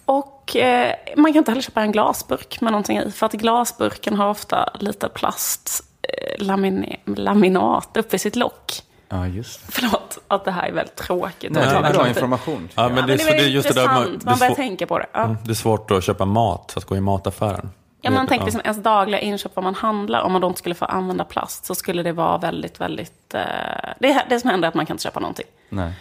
[0.05, 3.11] Och eh, man kan inte heller köpa en glasburk med någonting i.
[3.11, 8.83] För att glasburken har ofta lite plast eh, lamine, laminat uppe i sitt lock.
[9.09, 9.71] Ja, just det.
[9.71, 11.51] Förlåt att det här är väldigt tråkigt.
[11.51, 12.69] Nej, det är bra information.
[12.75, 14.25] Ja, men Ja, det, men är, det är det är just det där med, det,
[14.25, 15.05] Man börjar svår, tänka på det.
[15.11, 15.23] Ja.
[15.23, 17.69] Mm, det är svårt att köpa mat, att gå i mataffären.
[18.01, 20.75] Ja, man tänker liksom ens dagliga inköp, vad man handlar, om man då inte skulle
[20.75, 23.33] få använda plast, så skulle det vara väldigt, väldigt...
[23.33, 23.41] Eh,
[23.99, 25.45] det, det som händer är att man kan inte köpa någonting.
[25.69, 25.93] Nej.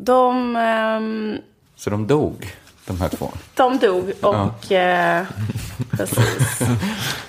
[0.00, 0.16] De,
[0.56, 1.38] Um...
[1.76, 2.46] Så de dog,
[2.90, 3.30] de här två.
[3.54, 4.72] de dog och...
[4.72, 5.26] Eh,
[5.90, 6.60] precis.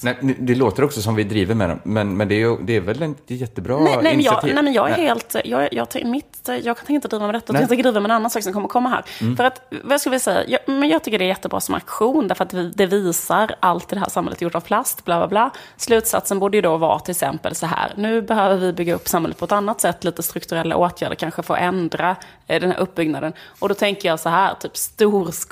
[0.01, 2.76] Nej, det låter också som vi driver med dem, men, men det, är ju, det
[2.76, 4.53] är väl är jättebra nej, nej, men jag, initiativ?
[4.55, 5.05] nej, men jag är Nej.
[5.05, 5.36] helt...
[5.45, 7.62] Jag, jag, jag, mitt, jag kan inte driva med detta, Nej.
[7.62, 9.05] jag tänker driva med en annan sak som kommer komma här.
[9.22, 9.38] Mm.
[9.38, 10.43] För att, vad ska vi säga?
[10.47, 13.99] Jag, men jag tycker det är jättebra som aktion, därför att det visar allt det
[13.99, 15.51] här samhället gjort av plast, bla bla bla.
[15.78, 19.38] Slutsatsen borde ju då vara till exempel så här, nu behöver vi bygga upp samhället
[19.38, 22.16] på ett annat sätt, lite strukturella åtgärder kanske för att ändra
[22.47, 23.34] eh, den här uppbyggnaden.
[23.59, 25.51] Och då tänker jag så här, typ storskaliga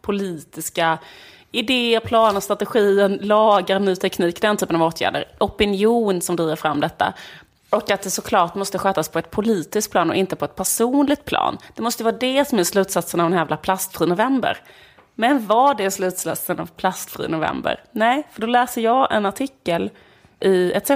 [0.00, 0.98] politiska
[1.52, 5.24] idéer, planer, strategier, lagar, ny teknik, den typen av åtgärder.
[5.38, 7.12] Opinion som driver fram detta.
[7.70, 11.24] Och att det såklart måste skötas på ett politiskt plan och inte på ett personligt
[11.24, 11.58] plan.
[11.74, 14.58] Det måste vara det som är slutsatsen av en jävla plastfri november.
[15.14, 17.84] Men var det slutsatsen av plastfri november?
[17.92, 19.90] Nej, för då läser jag en artikel
[20.40, 20.88] i ETC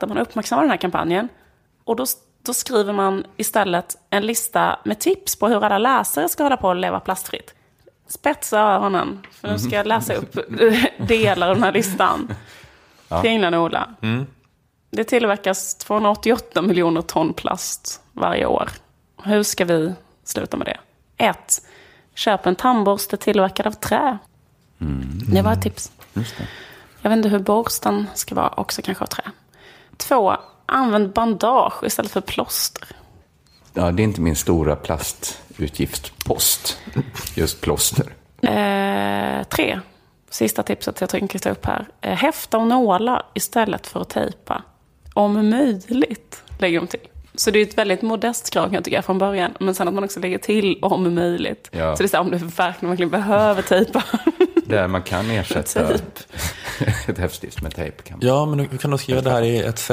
[0.00, 1.28] där man uppmärksammar den här kampanjen.
[1.84, 2.06] Och då,
[2.42, 6.70] då skriver man istället en lista med tips på hur alla läsare ska hålla på
[6.70, 7.54] att leva plastfritt.
[8.10, 10.38] Spetsa öronen, för nu ska jag läsa upp
[10.98, 12.34] delar av den här listan.
[13.22, 13.88] Kringlan Ola.
[14.90, 18.68] Det tillverkas 288 miljoner ton plast varje år.
[19.22, 19.94] Hur ska vi
[20.24, 20.78] sluta med det?
[21.24, 21.62] 1.
[22.14, 24.18] Köp en tandborste tillverkad av trä.
[25.32, 25.92] Det var ett tips.
[27.02, 29.22] Jag vet inte hur borsten ska vara, också kanske av trä.
[29.96, 30.36] 2.
[30.66, 32.88] Använd bandage istället för plåster.
[33.74, 36.78] Ja, det är inte min stora plastutgiftspost.
[37.34, 38.06] Just plåster.
[38.42, 39.80] Eh, 3.
[40.30, 41.88] Sista tipset jag tänker ta upp här.
[42.00, 44.62] Eh, häfta och nålar istället för att tejpa.
[45.14, 47.00] Om möjligt, lägger de till.
[47.34, 49.54] Så det är ett väldigt modest krav kan jag tycka från början.
[49.60, 51.68] Men sen att man också lägger till om möjligt.
[51.72, 51.96] Ja.
[51.96, 54.04] Så det är så här, om du verkligen, verkligen behöver tejpa.
[54.66, 56.04] Där man kan ersätta Tejp.
[57.08, 58.02] ett häftstift med tejp.
[58.02, 58.28] Kan man.
[58.28, 59.90] Ja, men hur kan de skriva det här i ETC?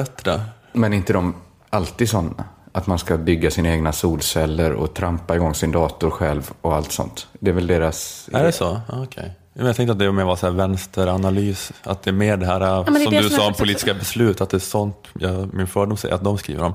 [0.71, 1.35] Men inte de
[1.69, 2.45] alltid sådana?
[2.77, 6.91] Att man ska bygga sina egna solceller och trampa igång sin dator själv och allt
[6.91, 7.27] sånt.
[7.39, 8.29] Det är väl deras...
[8.33, 8.81] Är det så?
[8.87, 9.31] Ja, Okej.
[9.53, 12.45] Men Jag tänkte att det mer var så här vänsteranalys, att det är mer det
[12.45, 15.07] här men det som det du som sa jag politiska beslut, att det är sånt,
[15.19, 16.73] ja, min fördom säger att de skriver om.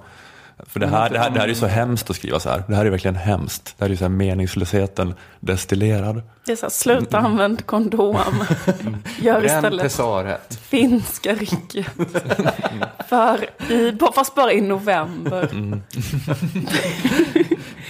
[0.66, 2.62] För det här, det, här, det här är ju så hemskt att skriva så här.
[2.68, 3.74] Det här är verkligen hemskt.
[3.78, 6.22] Det här är ju så här meningslösheten destillerad.
[6.44, 8.44] Det är så här, sluta använd kondom.
[9.20, 9.98] Gör istället
[10.70, 11.86] finska riket.
[13.08, 15.50] För i, fast bara i november.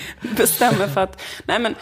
[0.37, 1.75] Bestämmer för att, nej men,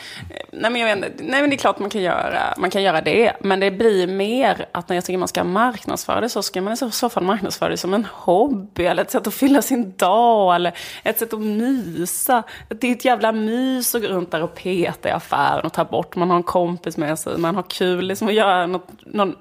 [0.53, 2.83] nej men jag vet inte, nej men det är klart man kan göra, man kan
[2.83, 3.37] göra det.
[3.41, 6.73] Men det blir mer att när jag tycker man ska marknadsföra det så ska man
[6.73, 8.85] i så fall marknadsföra det som en hobby.
[8.85, 10.55] Eller ett sätt att fylla sin dag.
[10.55, 12.43] Eller ett sätt att mysa.
[12.69, 15.85] Det är ett jävla mys att gå runt där och peta i affären och ta
[15.85, 16.17] bort.
[16.17, 19.35] Man har en kompis med sig, man har kul liksom att göra något, någon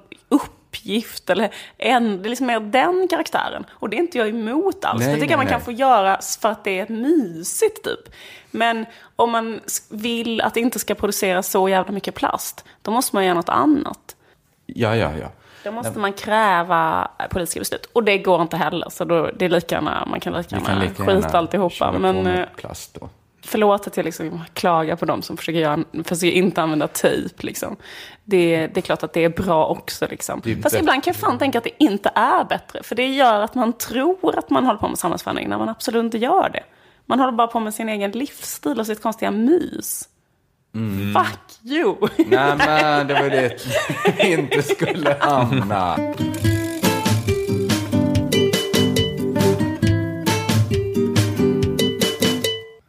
[0.70, 3.64] uppgift eller en, det är liksom mer den karaktären.
[3.70, 5.00] Och det är inte jag emot alls.
[5.00, 5.64] Nej, det tycker nej, jag man kan nej.
[5.64, 8.14] få göra för att det är mysigt typ.
[8.50, 13.16] Men om man vill att det inte ska produceras så jävla mycket plast, då måste
[13.16, 14.16] man göra något annat.
[14.66, 15.30] Ja, ja, ja.
[15.64, 17.86] Då måste man kräva politiska beslut.
[17.92, 20.66] Och det går inte heller, så då, det är lika gärna, man kan lika gärna
[20.66, 21.74] kan lika gärna alltihopa.
[21.74, 23.08] köra på Men eh, plast då.
[23.42, 27.46] Förlåt att jag liksom klagar på dem som försöker, göra, försöker inte använda tejp.
[27.46, 27.76] Liksom.
[28.24, 30.06] Det, det är klart att det är bra också.
[30.10, 30.42] Liksom.
[30.44, 32.82] Är Fast ibland kan jag fan tänka att det inte är bättre.
[32.82, 36.04] För det gör att man tror att man håller på med samhällsförändring när man absolut
[36.04, 36.62] inte gör det.
[37.06, 40.08] Man håller bara på med sin egen livsstil och sitt konstiga mys.
[40.74, 41.14] Mm.
[41.14, 41.96] Fuck you!
[42.16, 43.66] Nej, men det var det
[44.16, 45.96] vi inte skulle hamna.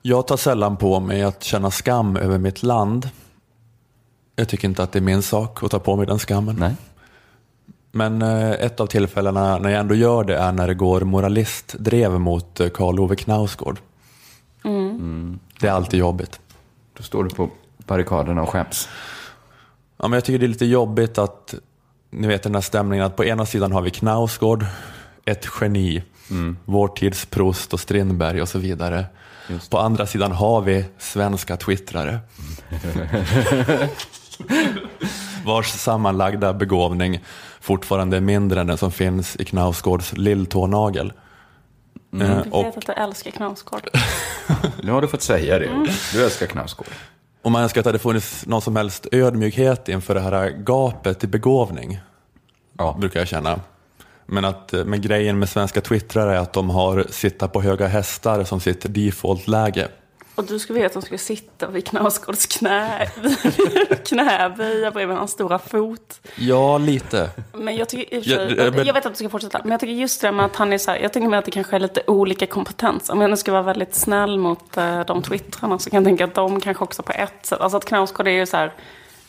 [0.02, 3.10] Jag tar sällan på mig att känna skam över mitt land.
[4.36, 6.56] Jag tycker inte att det är min sak att ta på mig den skammen.
[6.60, 6.76] Nej.
[7.92, 12.20] Men eh, ett av tillfällena när jag ändå gör det är när det går moralistdrev
[12.20, 13.80] mot eh, Karl Ove Knausgård.
[15.60, 16.40] Det är alltid jobbigt.
[16.98, 18.90] Då står du på barrikaderna och skäms.
[19.98, 21.56] Ja, men jag tycker det är lite jobbigt att,
[22.10, 24.66] ni vet den här stämningen att på ena sidan har vi Knausgård,
[25.26, 26.04] ett geni,
[26.66, 29.06] vår tids Proust och Strindberg och så vidare.
[29.70, 32.20] På andra sidan har vi svenska twittrare.
[35.46, 37.20] Vars sammanlagda begåvning
[37.62, 41.14] fortfarande är mindre än den som finns i Knausgårds lilltånagel.
[42.22, 43.90] Eh, Jag och vet att du älskar Knausgård.
[44.84, 45.70] Nu har du fått säga det.
[46.14, 46.88] Du älskar Knausgård.
[47.42, 51.24] om man önskar att det hade funnits någon som helst ödmjukhet inför det här gapet
[51.24, 52.00] i begåvning,
[52.78, 52.96] Ja.
[53.00, 53.60] brukar jag känna.
[54.32, 57.88] Men, att, eh, men grejen med svenska twittrare är att de har sitta på höga
[57.88, 59.88] hästar som sitt default-läge.
[60.36, 63.08] Och du skulle vilja att de skulle sitta vid Knausgårds knä,
[64.06, 66.20] knäböja bredvid hans stora fot.
[66.36, 67.30] Ja, lite.
[67.54, 69.60] Men jag tycker i och för sig, Ja, jag, men- vet att du ska fortsätta,
[69.64, 71.46] men jag tycker just det med att han är så här, jag tänker mig att
[71.46, 73.10] det kanske är lite olika kompetens.
[73.10, 76.26] Om jag nu ska vara väldigt snäll mot eh, de twittrarna så kan jag tänka
[76.26, 78.74] att de kanske också på ett sätt, alltså att Knausgård är ju så här,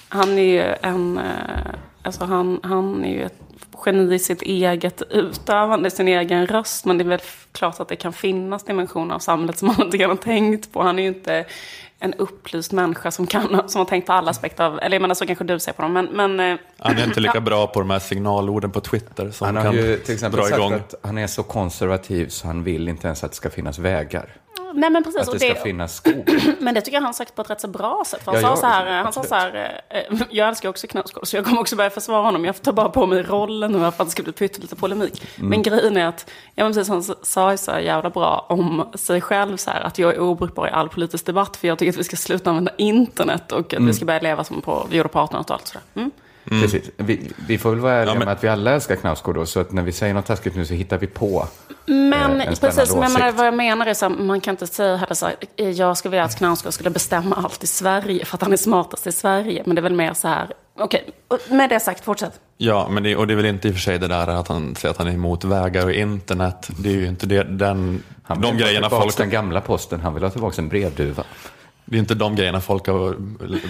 [0.09, 1.25] han är ju en, eh,
[2.03, 3.39] alltså han, han är ju ett
[3.87, 6.85] geni i sitt eget utövande, sin egen röst.
[6.85, 7.21] Men det är väl
[7.53, 10.83] klart att det kan finnas dimensioner av samhället som man inte kan ha tänkt på.
[10.83, 11.45] Han är ju inte
[11.99, 15.15] en upplyst människa som, kan, som har tänkt på alla aspekter av, eller jag menar
[15.15, 17.81] så kanske du ser på dem, men, men eh, Han är inte lika bra på
[17.81, 20.73] de här signalorden på Twitter som Han har kan ju till exempel dra sagt igång.
[20.73, 24.29] att han är så konservativ så han vill inte ens att det ska finnas vägar.
[24.75, 25.21] Nej men precis.
[25.21, 26.31] Att det ska det, finnas skog.
[26.61, 28.25] Men det tycker jag han sagt på ett rätt så bra sätt.
[28.25, 31.27] För han, Ja, sa, så här, han sa så här, eh, jag älskar också Knausgård
[31.27, 32.45] så jag kommer också börja försvara honom.
[32.45, 35.25] Jag tar bara på mig rollen nu för att det ska bli pyttelite polemik.
[35.37, 35.51] Mm.
[35.51, 39.57] Men grejen är att, ja men precis han sa så jävla bra om sig själv
[39.57, 42.05] så här, att jag är obrukbar i all politisk debatt för jag tycker att vi
[42.05, 43.87] ska sluta använda internet och att Mm.
[43.87, 46.11] vi ska börja leva som på vi gjorde på 1800-talet och sådär.
[46.51, 46.63] Mm.
[46.63, 46.91] Precis.
[46.97, 49.47] Vi, vi får väl vara ärliga Ja, men- med att vi alla älskar Knausgård då,
[49.47, 51.47] så att när vi säger något taskigt nu så hittar vi på
[51.87, 54.41] Men eh, en spännande precis, men jag menar, vad jag menar är så här, man
[54.41, 57.65] kan inte säga heller så här, eh, jag skulle vilja att Knausgård skulle bestämma allt
[57.65, 59.63] i Sverige för att han är smartast i Sverige.
[59.67, 60.47] Men det är väl mer så här,
[60.79, 62.41] okej, och med det sagt, fortsätt.
[62.59, 64.49] Ja, men det, och det är väl inte i och för sig det där att
[64.49, 66.69] han säger att han är emot vägar och internet.
[66.79, 69.17] Det är ju inte det, den, Han de vill ha grejerna tillbaka folk...
[69.17, 71.25] den gamla posten, han vill ha tillbaka en brevduva.
[71.85, 73.15] Det är inte de grejerna folk har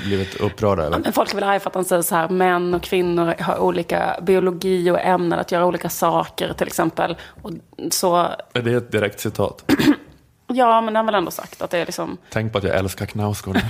[0.06, 0.98] blivit upprörda över.
[0.98, 3.58] Men folk är väl arga för att han säger så här, män och kvinnor har
[3.58, 7.16] olika biologi och ämnen att göra olika saker till exempel.
[7.42, 7.50] Och
[7.90, 8.16] så,
[8.52, 9.64] Är det ett direkt citat?
[10.46, 12.76] ja men han har väl ändå sagt att det är liksom, Tänk på att jag
[12.76, 13.56] älskar Knausgård.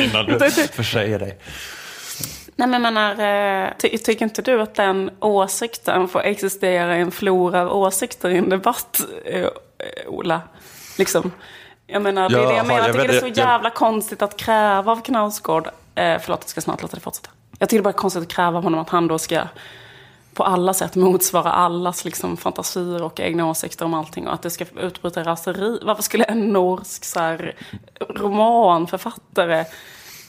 [0.00, 1.38] Innan du försäger dig.
[2.56, 3.10] nej men menar,
[3.64, 8.30] eh, ty, tycker inte du att den åsikten får existera i en flora av åsikter
[8.30, 9.46] i en debatt, eh,
[10.06, 10.40] Ola?
[10.98, 11.32] Liksom.
[11.92, 12.86] Jag menar, det är det jag menar.
[12.86, 16.60] jag tycker det är så jävla konstigt att kräva av Knausgård, eh, förlåt jag ska
[16.60, 17.30] snart låta det fortsätta.
[17.58, 19.42] Jag tycker det bara är konstigt att kräva av honom att han då ska
[20.34, 24.50] på alla sätt motsvara allas liksom, fantasier och egna åsikter om allting och att det
[24.50, 25.78] ska utbryta raseri.
[25.82, 27.54] Varför skulle en norsk så här,
[28.08, 29.64] romanförfattare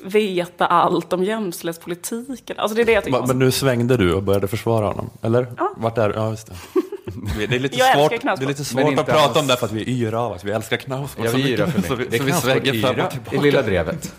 [0.03, 2.59] veta allt om jämställdhetspolitiken?
[2.59, 5.09] Alltså det är det jag tycker är Men nu svängde du och började försvara honom,
[5.22, 5.47] eller?
[5.57, 5.74] Ja.
[5.78, 6.82] Vart är Ja, just det.
[7.49, 9.38] Det är lite Jag älskar svårt, det är lite svårt att prata alls.
[9.38, 11.26] om det för att vi är yra av att vi älskar Knausgård.
[11.26, 11.74] Jag så mycket.
[11.74, 12.07] för Så vi, mig.
[12.12, 13.41] Det så är vi Knausgård svänger fram och i tillbaka.
[13.41, 14.14] Lilla Drevet.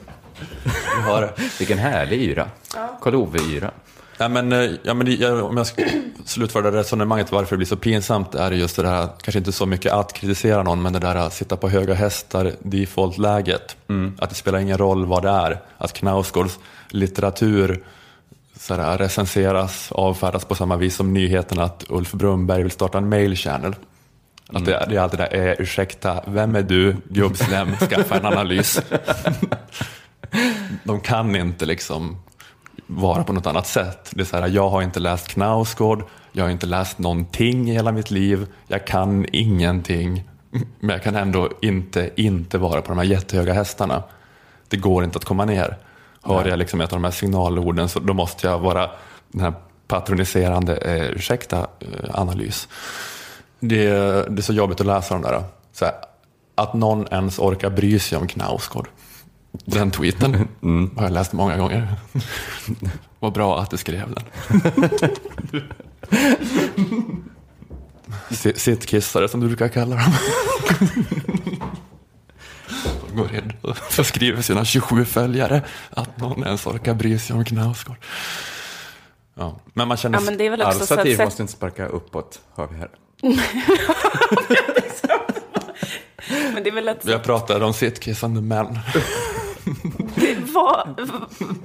[0.97, 1.33] Vi har det.
[1.59, 2.49] Vilken härlig yra.
[3.01, 3.71] Karl-Ove-yra.
[4.19, 5.85] Ja, men, eh, ja, men jag, om jag ska
[6.25, 9.53] slutföra det resonemanget varför det blir så pinsamt är det just det där, kanske inte
[9.53, 13.77] så mycket att kritisera någon, men det där att sitta på höga hästar, default-läget.
[14.19, 15.61] Att det spelar ingen roll vad det är.
[15.79, 17.85] Att Knausgårds litteratur
[18.63, 23.37] sådär, recenseras, avfärdas på samma vis som nyheten att Ulf Brunberg vill starta en mail
[23.37, 23.75] channel.
[24.49, 28.27] Att det, det är alltid det där, eh, ursäkta, vem är du, gubbslem, skaffa en
[28.27, 28.81] analys.
[30.85, 32.17] De kan inte liksom
[32.87, 34.11] vara på något annat sätt.
[34.11, 37.73] Det är så här, jag har inte läst Knausgård, jag har inte läst någonting i
[37.73, 40.25] hela mitt liv, jag kan ingenting,
[40.81, 44.03] men jag kan ändå inte inte vara på de här jättehöga hästarna.
[44.69, 45.77] Det går inte att komma ner.
[46.25, 48.91] Hör jag liksom ett av de här signalorden så då måste jag vara
[49.33, 49.55] den här
[49.89, 52.69] patroniserande, eh, ursäkta, eh, analys.
[53.61, 53.85] Det,
[54.29, 55.45] det är så jobbigt att läsa de där.
[55.73, 55.95] Så här,
[56.55, 58.89] att någon ens orkar bry sig om Knausgård.
[59.65, 60.49] Den tweeten
[60.97, 61.95] har jag läst många gånger.
[63.19, 64.25] Vad bra att du skrev den.
[68.31, 70.13] Si- Sittkissare som du brukar kalla dem.
[73.17, 77.97] Går in och förskriver sina 27 följare att någon ens orkar bry sig om Knausgård.
[79.35, 81.87] Ja, men man känner Ja, men det är väl också så att måste inte sparka
[81.87, 82.89] uppåt, hör vi här.
[86.55, 87.05] Men det är väl ett...
[87.07, 88.79] Jag pratar om sittkissande män.
[90.55, 91.11] Vad,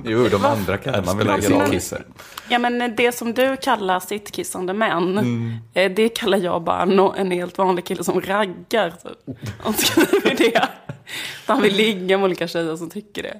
[0.05, 1.41] Jo, de andra kallar man väl roll.
[1.41, 2.05] sittkissar.
[2.49, 5.55] ja, men det som du kallar sittkissande män, Mm.
[5.73, 8.93] eh, det kallar jag bara no, en helt vanlig kille som raggar.
[9.03, 10.37] typ.
[10.37, 10.67] Det.
[11.45, 13.39] Han vill ligga med olika tjejer som tycker det.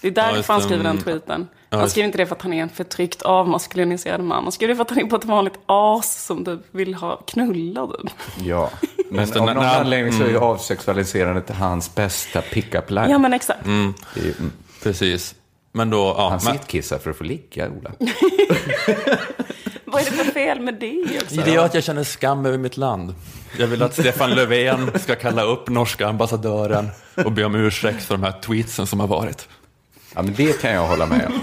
[0.00, 0.64] Det är Ja, därför just han det.
[0.64, 1.02] skriver den Mm.
[1.04, 1.48] tweeten.
[1.70, 4.42] Ja, Han skriver inte det för att han är en förtryckt avmaskuliniserad man.
[4.42, 7.16] Han skriver det för att han är på ett vanligt as som du vill ha
[7.16, 8.10] knullad.
[8.44, 8.70] Ja,
[9.10, 13.10] men av någon anledning så är ju avsexualiserandet hans bästa pick-up line.
[13.10, 13.66] Ja, men exakt.
[13.66, 14.52] Ju- mm.
[14.82, 15.34] Precis.
[15.72, 17.90] Men då, ja, Han men, sittkissar för att få ligga, Ola.
[19.94, 21.20] Vad är det för fel med det?
[21.22, 21.34] Också?
[21.40, 23.14] det gör att jag känner skam över mitt land.
[23.58, 26.88] Jag vill att Stefan Löfven ska kalla upp norska ambassadören
[27.24, 29.48] och be om ursäkt för de här tweetsen som har varit.
[30.14, 31.40] Ja, men det kan jag hålla med om.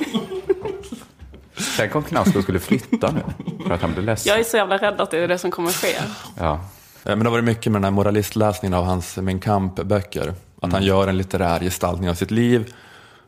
[1.78, 3.22] Tänk om Knausgård skulle flytta nu,
[3.68, 4.30] för att han blir ledsen.
[4.30, 5.96] Jag är så jävla rädd att det är det som kommer ske.
[6.40, 6.54] Ja.
[6.54, 6.60] Eh,
[7.04, 10.34] Men det har varit mycket med den här moralistläsningen av hans Min Kamp-böcker.
[10.62, 12.74] Att han gör en litterär gestaltning av sitt liv.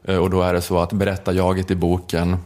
[0.06, 2.38] Eh, Och då är det så att berättarjaget i boken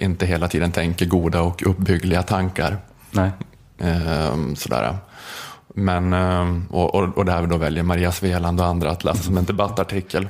[0.00, 2.78] inte hela tiden tänker goda och uppbyggliga tankar.
[3.10, 3.30] Nej.
[3.78, 4.96] Ehm, sådär.
[5.74, 9.38] Men, ehm, och, och, och där då väljer Maria Sveland och andra att läsa som
[9.38, 10.28] en debattartikel.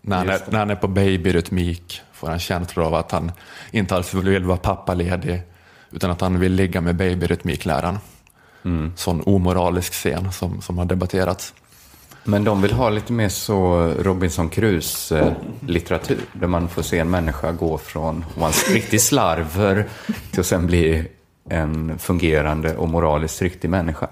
[0.00, 3.32] När han, är, när han är på babyrytmik får han känslor av att han
[3.70, 5.42] inte alls vill vara pappaledig
[5.90, 7.98] utan att han vill ligga med babyrytmikläraren.
[8.64, 8.92] Mm.
[8.96, 11.54] Sån omoralisk scen som, som har debatterats.
[12.24, 16.18] Men de vill ha lite mer så Robinson Crusoe-litteratur.
[16.32, 19.88] Där man får se en människa gå från att vara en riktig slarver
[20.30, 21.08] till att sen bli
[21.50, 24.08] en fungerande och moraliskt riktig människa.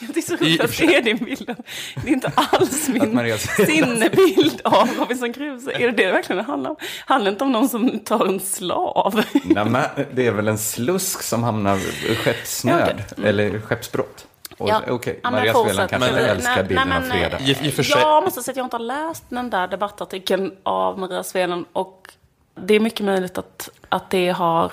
[0.00, 1.54] Jag tycker så roligt att se din bild.
[1.94, 5.74] Det är inte alls min sinnebild av Robinson Crusoe.
[5.74, 6.76] Är det det det verkligen handlar om?
[7.06, 9.22] Handlar det inte om någon som tar en slav?
[9.44, 9.82] Nej, men
[10.14, 11.76] det är väl en slusk som hamnar
[12.10, 14.27] i skeppsnöd, eller skeppsbrott.
[14.58, 14.82] Ja.
[14.88, 15.52] Okej, men Maria.
[15.54, 17.40] Sveland kanske Men- älskar nej, bilden nej, av men, fredag.
[17.40, 19.68] I, i och för sig, Jag måste säga att jag inte har läst den där
[19.68, 22.12] debattartikeln av Maria Sveland och
[22.54, 24.72] det är mycket möjligt att, att det har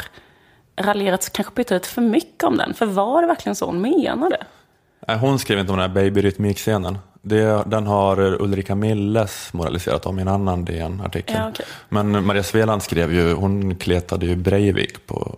[0.82, 2.74] raljerats kanske pyttelite för mycket om den.
[2.74, 4.38] För var det verkligen så hon menade?
[5.08, 6.98] Nej, hon skrev inte om den här babyrytmikscenen.
[7.22, 11.36] Det, den har Ulrika Milles moraliserat om i en annan DN-artikel.
[11.40, 11.66] Ja, okej.
[11.90, 15.36] Men Maria Sveland skrev ju, hon kletade ju Breivik på,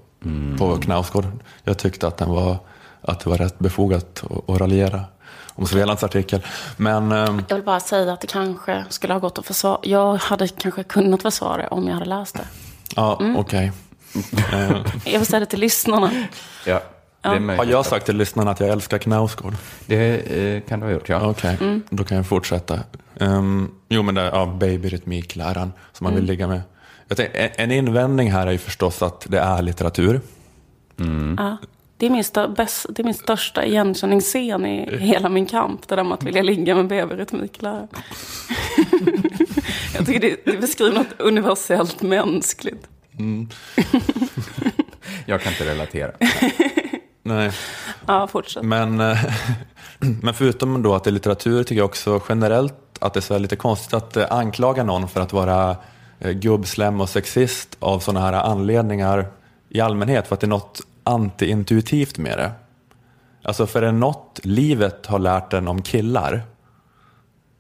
[0.60, 1.26] på Knausgård.
[1.64, 2.56] Jag tyckte att, den var,
[3.02, 5.06] att det var rätt befogat att, raljera
[5.48, 6.46] om Svelands artikel.
[6.78, 9.80] Men ehm, Jag vill bara säga att det kanske skulle ha gått att försvara.
[9.84, 12.46] Jag hade kanske kunnat försvara det om jag hade läst det.
[12.96, 13.72] ja, okej.
[14.54, 14.72] Eh,
[15.06, 16.12] Jag vill säga det till lyssnarna.
[16.66, 16.82] Ja,
[17.22, 19.54] det är Har jag sagt till lyssnarna att jag älskar Knausgård?
[19.86, 21.30] Det eh, kan du ha gjort, ja.
[21.30, 22.80] Okej, då kan jag fortsätta.
[23.20, 26.62] Um, jo, men det är ja, babyrytmikläraren som man vill ligga med.
[27.08, 30.22] Jag tänker, en, invändning här är ju förstås att det är litteratur.
[31.38, 31.58] Ja.
[31.98, 35.88] Det är, min stö- bäst, det är min största igenkänningsscen i hela min kamp.
[35.88, 37.88] Det där med att vilja ligga med babyrytmikläraren.
[39.96, 42.88] jag tycker det, det beskriver något universellt mänskligt.
[45.26, 46.12] Jag kan inte relatera.
[47.24, 47.52] Nej.
[48.06, 48.64] Ja, fortsätt.
[48.64, 49.18] Men, eh,
[50.22, 53.56] men förutom då att det är litteratur tycker jag också generellt att det är lite
[53.56, 55.76] konstigt att eh, anklaga någon för att vara
[56.20, 59.26] eh, gubbslem och sexist av sådana här anledningar
[59.70, 62.52] i allmänhet för att det är något antiintuitivt med det.
[63.44, 66.42] Alltså för är något livet har lärt en om killar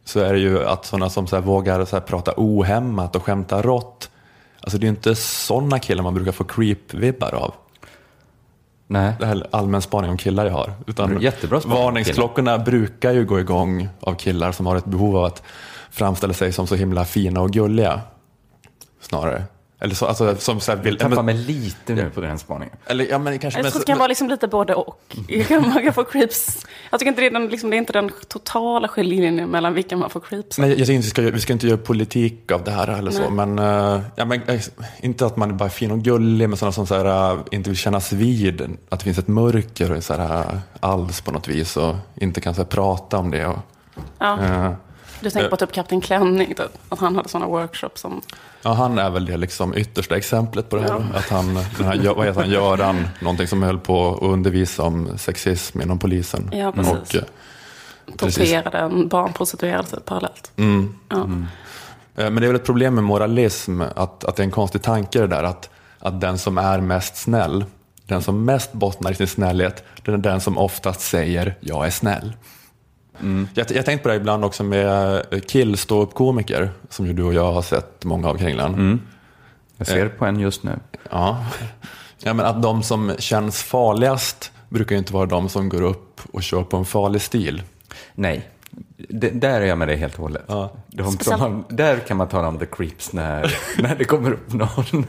[0.06, 3.24] så är det ju att sådana som så här vågar så här prata ohämmat och
[3.24, 4.10] skämta rått,
[4.62, 7.54] alltså det är ju inte sådana killar man brukar få creep-vibbar av
[8.88, 9.14] Nej.
[9.20, 10.74] det här allmän spaning om killar jag har.
[10.88, 15.43] Utan Jättebra varningsklockorna brukar ju gå igång av killar som har ett behov av att
[15.91, 18.02] framställa sig som så himla fina och gulliga.
[19.02, 19.43] Snarare.
[19.80, 20.98] Eller så, alltså, som så här vill...
[21.00, 22.76] Jag tappar mig lite nu på den spaningen.
[22.86, 25.02] Eller, ja, men kanske, Jag men, tror det kan vara liksom lite både och.
[25.28, 26.66] Jag kan- Man kan få creeps.
[26.92, 29.98] Jag tycker inte det är, den, liksom, det är inte den totala skiljelinjen mellan vilka
[29.98, 30.66] man får creeps av.
[30.66, 33.12] Nej, jag tycker inte vi ska, vi ska inte göra politik av det här eller
[33.12, 33.46] så, Nej.
[33.46, 34.62] men, eh, ja, men eh,
[35.00, 37.70] inte att man är bara fin och gullig, men sådana som så här, eh, inte
[37.70, 41.78] vill kännas vid att det finns ett mörker och så här, alls på något vis
[41.78, 43.46] och inte kan så här, prata om det.
[43.46, 43.58] Och,
[44.20, 44.40] Ja.
[44.44, 44.72] eh,
[45.20, 46.78] Du tänker på typ Kapten Klänning, typ.
[46.89, 48.22] att han hade sådana workshops som...
[48.61, 51.05] Ja, han är väl det liksom yttersta exemplet på det här.
[51.15, 55.18] Att han, den här, vad heter han, Göran, någonting som höll på att undervisa om
[55.18, 56.49] sexism inom polisen.
[56.53, 56.93] Ja, precis.
[56.93, 57.24] Och, eh,
[58.18, 60.51] torterade en barnprostituerad typ, parallellt.
[60.55, 60.95] Mm.
[61.09, 61.15] Ja.
[61.18, 64.82] Eh, Men det är väl ett problem med moralism, att, att det är en konstig
[64.82, 67.65] tanke det där att, att den som är mest snäll,
[68.05, 71.91] den som mest bottnar i sin snällhet, den är den som oftast säger jag är
[71.91, 72.34] snäll.
[73.53, 77.51] Jag, jag tänkte på det ibland också med eh, killståuppkomiker, som ju du och jag
[77.53, 79.01] har sett många av Kringlan.
[79.78, 80.80] Jag ser på en just nu.
[81.11, 81.45] Ja.
[82.20, 86.22] ja, men att de som känns farligast brukar ju inte vara de som går upp
[86.34, 87.61] och kör på en farlig stil.
[88.15, 88.49] Nej,
[89.09, 90.43] D- där är jag med dig helt och hållet.
[90.47, 90.72] Ja.
[90.88, 95.05] De har, där kan man tala om the creeps när, när det kommer upp någon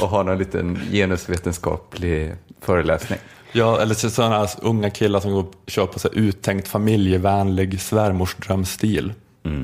[0.00, 3.18] och har någon liten genusvetenskaplig föreläsning.
[3.52, 7.80] Ja, eller så sådana här unga killar som går och kör på så uttänkt familjevänlig
[7.80, 9.12] svärmorsdrömstil.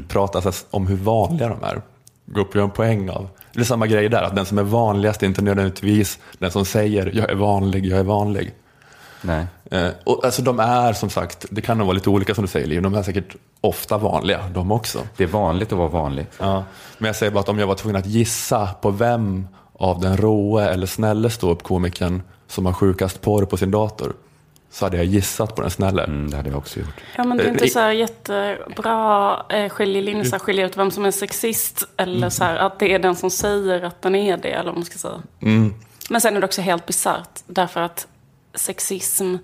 [0.08, 1.82] Pratar så om hur vanliga de är.
[2.26, 3.28] Går upp och gör en poäng av.
[3.52, 6.64] Det är samma grej där, att den som är vanligast är inte nödvändigtvis den som
[6.64, 8.54] säger jag är vanlig, jag är vanlig.
[9.22, 9.46] Nej.
[9.70, 12.48] Eh, och alltså de är som sagt, det kan nog vara lite olika som du
[12.48, 14.98] säger Liv, de är säkert ofta vanliga de också.
[15.16, 16.26] Det är vanligt att vara vanlig.
[16.38, 16.64] Ja,
[16.98, 20.16] men jag säger bara att om jag var tvungen att gissa på vem av den
[20.16, 22.22] råe eller snälle ståuppkomikern
[22.52, 24.12] som har sjukast porr på sin dator
[24.70, 26.04] så hade jag gissat på den snälle.
[26.04, 27.00] Mm, det hade jag också gjort.
[27.16, 30.66] Ja, men det är Eh, inte i- så här jättebra eh, skiljelinje, så här, skilja
[30.66, 34.02] ut vem som är sexist eller så här, att det är den som säger att
[34.02, 35.22] den är det, eller vad man ska säga.
[36.10, 38.06] Men sen är det också helt bisarrt, därför att
[38.54, 39.36] sexism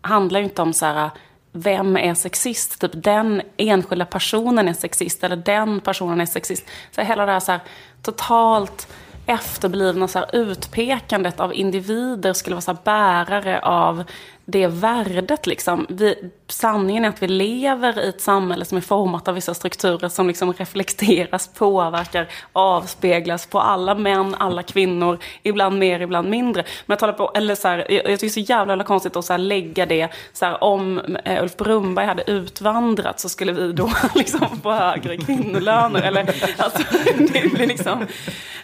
[0.00, 1.10] handlar ju inte om så här,
[1.52, 2.80] vem är sexist?
[2.80, 6.64] Typ den enskilda personen är sexist, eller den personen är sexist.
[6.94, 7.60] Så hela det här, så här
[8.02, 8.88] totalt
[9.30, 14.04] efterblivna så här, utpekandet av individer skulle vara så här, bärare av
[14.50, 15.46] det värdet.
[15.46, 15.86] Liksom.
[15.88, 20.08] Vi, sanningen är att vi lever i ett samhälle som är format av vissa strukturer
[20.08, 26.62] som liksom reflekteras, påverkar, avspeglas på alla män, alla kvinnor, ibland mer, ibland mindre.
[26.86, 29.24] Men jag, talar på, eller så här, jag, jag tycker så jävla, jävla konstigt att
[29.24, 33.90] så lägga det, så här, om eh, Ulf Brumberg hade utvandrat så skulle vi då
[34.14, 36.02] liksom få högre kvinnolöner.
[36.02, 36.20] Eller,
[36.58, 36.82] alltså,
[37.18, 38.02] det blir liksom,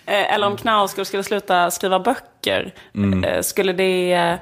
[0.07, 2.75] eh, eller om Knausgård skulle sluta skriva böcker,
[3.25, 4.39] eh, skulle det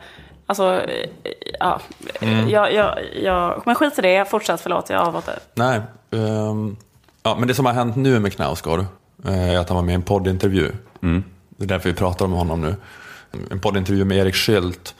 [0.47, 1.11] Alltså, eh,
[1.61, 1.80] ja.
[2.49, 5.80] Jag, jag, jag, men skit i det, fortsätt, förlåt, jag avbröt Nej,
[6.11, 6.76] ehm,
[7.22, 8.84] ja, men det som har hänt nu med Knausgård
[9.24, 10.72] eh, är att han var med i en poddintervju.
[11.57, 12.76] Det är därför vi pratar om honom nu.
[13.51, 14.95] En poddintervju med Erik Skylt.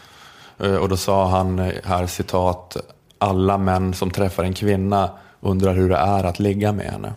[0.59, 2.77] Eh, Och då sa han här citat,
[3.19, 7.13] alla män som träffar en kvinna undrar hur det är att ligga med henne.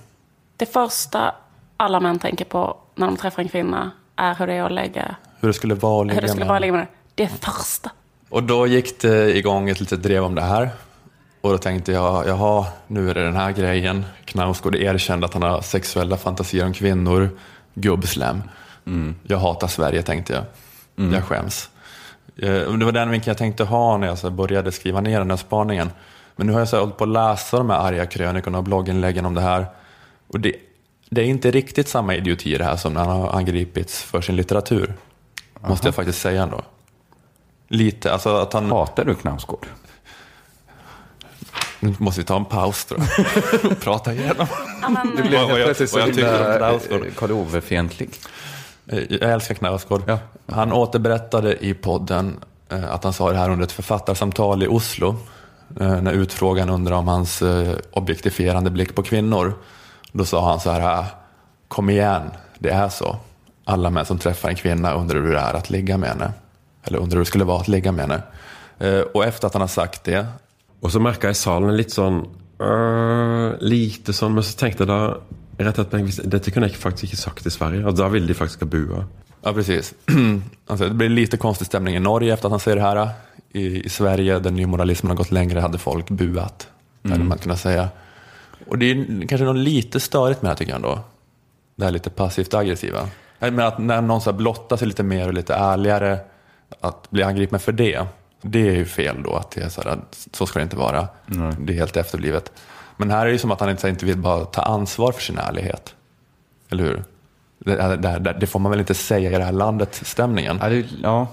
[0.58, 1.36] Det första
[1.78, 5.16] alla män tänker på när de träffar en kvinna är hur det är att lägga,
[5.40, 6.72] Hur det skulle vara att ligga hur det skulle med vara att henne.
[6.78, 7.24] ligga med det.
[7.24, 7.90] Det första.
[8.30, 10.70] Och då gick det igång ett litet drev om det här.
[11.42, 14.06] Och då tänkte jag, jaha, nu är det den här grejen.
[14.26, 17.30] Knausgård erkände att han har sexuella fantasier om kvinnor.
[17.74, 18.42] Gubbslem.
[19.24, 20.44] Jag hatar Sverige, tänkte jag.
[21.14, 21.70] Jag skäms.
[22.38, 25.30] Eh, Det var den vinkeln jag tänkte ha när jag så började skriva ner den
[25.30, 25.90] här spaningen.
[26.36, 29.26] Men nu har jag så hållit på att läsa de här arga krönikorna och blogginläggen
[29.26, 29.66] om det här.
[30.28, 30.54] Och det,
[31.10, 34.36] det är inte riktigt samma idioti det här som när han har angripits för sin
[34.36, 34.94] litteratur.
[35.68, 36.62] Måste jag faktiskt säga ändå.
[37.68, 38.72] Lite, alltså att han...
[38.72, 39.68] Hatar du Knausgård?
[41.80, 43.02] Nu måste vi ta en paus tror
[43.64, 43.80] jag.
[43.82, 44.48] Prata igenom.
[45.18, 46.80] Du blev jag- plötsligt så himla eh,
[47.16, 48.10] Karl Ove-fientlig.
[48.88, 50.04] Eh, Jag älskar Knausgård.
[50.08, 50.20] Ja.
[50.52, 52.40] Han återberättade i podden
[52.70, 55.16] eh, att han sa det här under ett författarsamtal i Oslo.
[55.80, 57.44] När utfrågaren undrade om hans
[57.92, 59.54] objektifierande blick på kvinnor.
[60.12, 61.06] Då sa han så här, "Ah,
[61.68, 63.18] kom igen, det är så.
[63.66, 66.32] Alla män som träffar en kvinna undrar hur det är att ligga med henne.
[66.88, 68.22] Eller undrar hur det skulle vara att ligga med henne.
[68.80, 70.26] Eh, Och efter att han har sagt det
[70.82, 72.20] Og så merka jeg i salen litt sånn
[72.62, 75.18] øh, Lite sånn, men så tenkte jeg da
[75.66, 77.86] rett at hvis- Dette kunne jeg faktisk ikke sagt i Sverige.
[77.88, 79.06] Og da ville de faktisk ha bua.
[79.44, 79.94] Ja, precis.
[80.70, 83.10] Alltså, det blir lite konstig stämning i Norge efter att han säger det här.
[83.54, 86.68] I, i Sverige, där nymoralismen har gått längre, hade folk buat.
[87.10, 87.90] Hade man kunnat säga.
[88.68, 91.00] Och det är kanske något lite störigt med det här tycker jag ändå.
[91.76, 93.08] Det här lite passivt aggressiva.
[93.40, 96.20] Men att när någon så blottar sig lite mer och lite ärligare,
[96.82, 98.06] att bli angripen för det.
[98.42, 100.00] Det är ju fel då, att det är så, här,
[100.34, 101.08] så ska det inte vara.
[101.60, 102.52] Det är helt efterblivet.
[102.98, 105.22] Men här är det ju som att han inte, inte vill bara ta ansvar för
[105.22, 105.96] sin ärlighet.
[106.70, 107.04] Eller hur?
[107.60, 110.86] Det, det, det, får man väl inte säga i det här landet, stämningen.
[111.04, 111.28] Ja.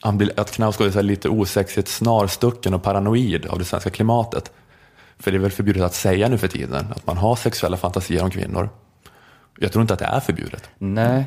[0.00, 4.52] Han blir, att Knausgård är lite osexigt snarstucken och paranoid av det svenska klimatet.
[5.18, 8.22] För det är väl förbjudet att säga nu för tiden, att man har sexuella fantasier
[8.22, 8.68] om kvinnor.
[9.58, 10.70] Jag tror inte att det är förbjudet.
[10.78, 11.24] Nej.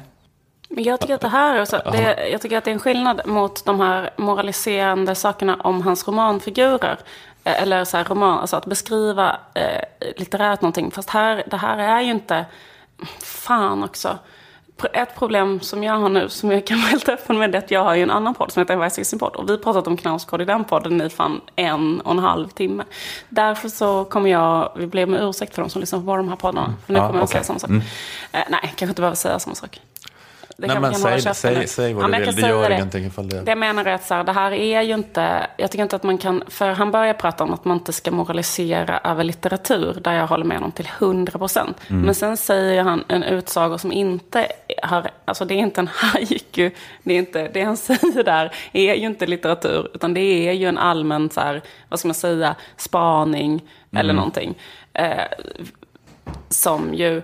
[0.70, 2.80] Men jag tycker att det här är så, det, jag tycker att det är en
[2.80, 6.98] skillnad mot de här moraliserande sakerna om hans romanfigurer.
[7.44, 10.92] Eh, Eller så här roman, alltså att beskriva eh, litterärt någonting.
[10.92, 12.46] Fast här, det här är ju inte,
[13.20, 14.18] fan också.
[14.94, 17.62] Ett problem som jag har nu, som jag kan vara helt öppen med, det är
[17.62, 19.88] att jag har ju en annan podd som heter Vice podd Och vi har pratat
[19.88, 22.84] om Knausgård i den podden i fan en och en halv timme.
[23.30, 26.36] Därför så kommer jag, vi ber med ursäkt för de som lyssnar på de här
[26.36, 26.74] poddarna.
[26.86, 27.28] För nu kommer jag okej.
[27.28, 27.70] säga samma sak.
[28.32, 29.82] Eh, nej, kanske inte behöver säga samma sak.
[30.60, 33.30] Det Nej, men säg, säg, säg vad Ja, du vill, det gör säga ingenting ifall
[33.30, 33.42] det...
[33.42, 35.96] Det jag menar är att så här, det här är ju inte, jag tycker inte
[35.96, 39.98] att man kan, för han börjar prata om att man inte ska moralisera över litteratur,
[40.02, 41.78] där jag håller med honom till 100 procent.
[41.88, 44.48] Men sen säger han en utsaga som inte
[44.84, 46.72] har, alltså det är inte en haiku,
[47.04, 50.68] det är inte, det han säger där är ju inte litteratur, utan det är ju
[50.68, 54.58] en allmän, så här, vad ska man säga, spaning eller någonting.
[54.94, 55.24] Eh,
[56.50, 57.22] som ju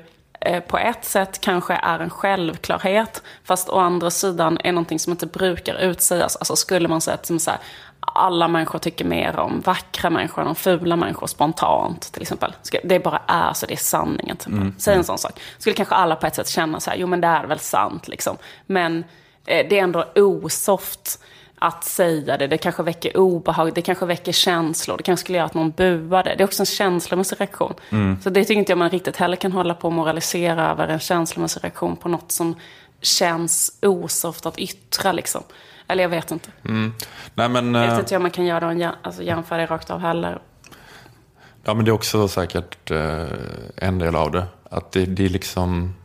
[0.68, 5.26] på ett sätt kanske är en självklarhet, fast å andra sidan är någonting som inte
[5.26, 6.36] brukar utsägas.
[6.36, 7.60] Alltså skulle man säga att som så här,
[8.00, 12.54] alla människor tycker mer om vackra människor än om fula människor spontant, till exempel.
[12.84, 14.38] Det bara är så, det är sanningen.
[14.38, 14.82] Till exempel.
[14.82, 15.39] Säg en sån sak.
[15.58, 18.08] Skulle kanske alla på ett sätt känna så här, jo men det är väl sant
[18.08, 18.38] liksom.
[18.66, 19.04] Men
[19.46, 21.20] eh, det är ändå osoft
[21.64, 22.47] att säga det.
[22.47, 24.97] Det kanske väcker obehag, det kanske väcker känslor.
[24.97, 26.36] Det kanske skulle göra att någon buade.
[26.38, 27.74] Det är också en känslomässig reaktion.
[28.24, 30.99] Så det tycker inte jag man riktigt heller kan hålla på och moralisera över en
[30.99, 32.55] känslomässig reaktion på något som
[33.01, 35.43] känns osoft att yttra liksom.
[35.88, 36.49] Eller jag vet inte.
[37.34, 39.89] Nej, men, Jag eh, vet inte hur man kan göra det alltså, jämföra det rakt
[39.89, 40.41] av heller.
[41.64, 43.26] Ja, men det är också säkert eh,
[43.76, 44.45] en del av det.
[44.70, 45.95] Att det, det är liksom...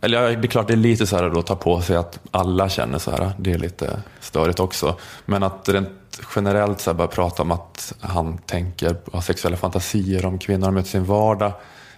[0.00, 2.18] Eller ja, det är klart, det är lite så här att ta på sig att
[2.30, 3.30] alla känner så här.
[3.38, 4.96] Det är lite störigt också.
[5.26, 5.88] Men att rent
[6.36, 10.74] generellt så här, bara prata om att han tänker, har sexuella fantasier om kvinnor han
[10.74, 11.52] möter sin vardag.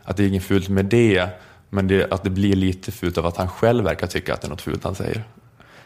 [0.04, 1.28] Att det är inget fult med det.
[1.70, 4.46] Men det, att det blir lite fult av att han själv verkar tycka att det
[4.46, 5.24] är något fult han säger.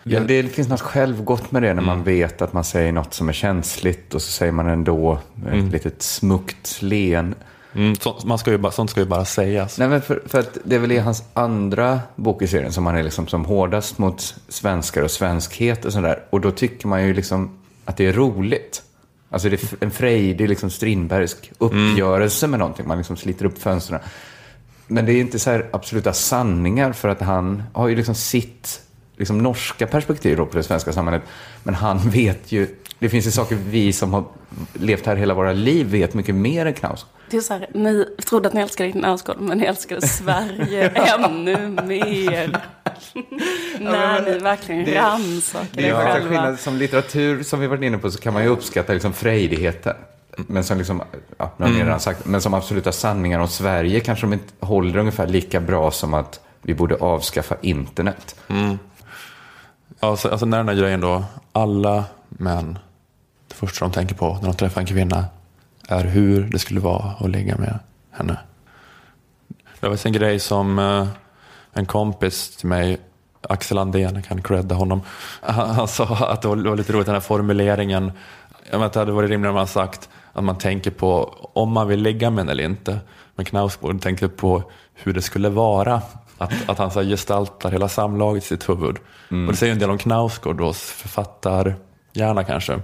[0.03, 3.29] Ja, det finns något självgott med det när man vet att man säger något som
[3.29, 7.35] är känsligt och så säger man ändå med ett litet smukt len.
[7.75, 9.79] Mm, så, man ska ju bara, sånt ska ju bara sägas.
[9.79, 12.87] Nej, men för, för att det är väl i hans andra bok i serien som
[12.87, 16.25] han är liksom som hårdast mot svenskar och svenskhet och sådär.
[16.31, 18.83] Och då tycker man ju liksom att det är roligt.
[19.31, 22.89] Alltså det är en frejdig, liksom Strindbergsk uppgörelse med någonting.
[22.89, 24.01] Man liksom sliter upp fönstren.
[24.87, 28.81] Men det är inte så här absoluta sanningar för att han har ju liksom sitt
[29.17, 31.23] liksom norska perspektiv på det svenska samhället.
[31.63, 32.69] Men han vet ju
[32.99, 34.25] det finns ju saker vi som har
[34.73, 37.11] levt här hela våra liv vet mycket mer än Knausgård.
[37.31, 40.89] Det är så här, ni trodde att ni älskade Knausgård, men ni älskade Sverige
[41.19, 42.61] ännu mer.
[43.81, 46.29] När ni verkligen rannsakade Det är en själva.
[46.29, 46.61] skillnad.
[46.61, 49.97] Som litteratur, som vi varit inne på, så kan man ju uppskatta liksom frejdigheten.
[50.37, 51.03] Men som, liksom,
[51.37, 54.53] ja, nu har ni redan sagt, men som absoluta sanningar om Sverige kanske de inte
[54.61, 58.37] håller ungefär lika bra som att vi borde avskaffa internet.
[60.01, 62.79] Alltså, alltså när den här grejen då, alla män,
[63.49, 65.25] det första de tänker på när de träffar en kvinna
[65.89, 67.79] är hur det skulle vara att ligga med
[68.11, 68.39] henne.
[69.81, 71.07] Det var en grej som eh,
[71.73, 72.99] en kompis till mig,
[73.41, 75.03] Axel Andén, jag kan credda honom,
[75.41, 78.13] han, sa att det var, lite roligt den här formuleringen,
[78.71, 81.89] jag vet, det hade varit rimligare om man sagt att man tänker på om man
[81.89, 82.99] vill ligga med en eller inte.
[83.35, 84.63] Men Knausgård tänkte på
[84.95, 86.03] hur det skulle vara.
[86.39, 88.97] Att, att han så gestaltar hela samlaget i sitt huvud.
[89.29, 92.81] Och det säger en del om Knausgård, då, författarhjärna kanske.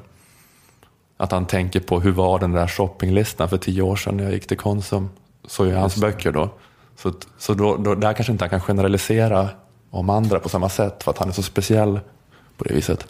[1.16, 4.32] Att han tänker på hur var den där shoppinglistan för tio år sedan när jag
[4.32, 5.08] gick till Konsum.
[5.46, 6.50] Så är hans böcker då.
[6.96, 9.48] Så, så då, då, där kanske inte han kan generalisera
[9.90, 12.00] om andra på samma sätt för att han är så speciell
[12.56, 13.06] på det viset.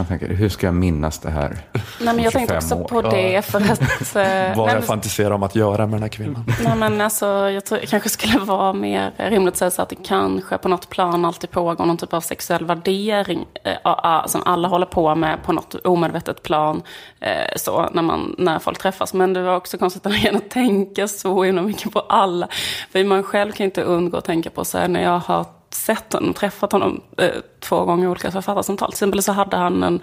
[0.00, 1.58] Man tänker, hur ska jag minnas det här?
[2.00, 3.02] Nej, men jag tänkte 25 också år.
[3.02, 3.80] på det för att...
[4.16, 6.44] eh, Vad jag men- fantiserar om att göra med den här kvinnan.
[6.64, 9.88] Nej men alltså, jag tror det kanske skulle vara mer rimligt att säga så att
[9.88, 14.68] det kanske på något plan alltid pågår någon typ av sexuell värdering eh, som alla
[14.68, 16.82] håller på med på något omedvetet plan
[17.20, 19.14] eh, så när, man, när folk träffas.
[19.14, 22.48] Men det var också konstigt att att tänka så himla mycket på alla.
[22.92, 26.12] För man själv kan inte undgå att tänka på så här när jag har sett
[26.12, 28.88] honom, träffat honom eh, två gånger i olika författarsamtal.
[28.88, 30.00] Till exempel så hade han en,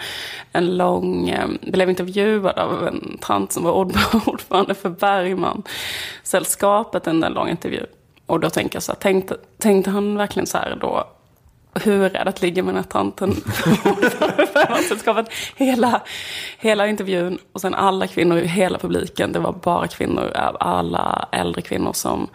[0.51, 3.71] en lång, eh, blev intervjuad av en tant som var
[4.25, 7.85] ordförande för Bergman-sällskapet, en, en lång intervju.
[8.25, 11.07] Och då tänker jag så här, tänkte, tänkte han verkligen så här då,
[11.83, 13.35] hur är det att ligga med den här tanten
[14.87, 15.29] Sällskapet?
[15.55, 16.01] Hela,
[16.57, 21.61] hela intervjun och sen alla kvinnor i hela publiken, det var bara kvinnor, alla äldre
[21.61, 22.27] kvinnor som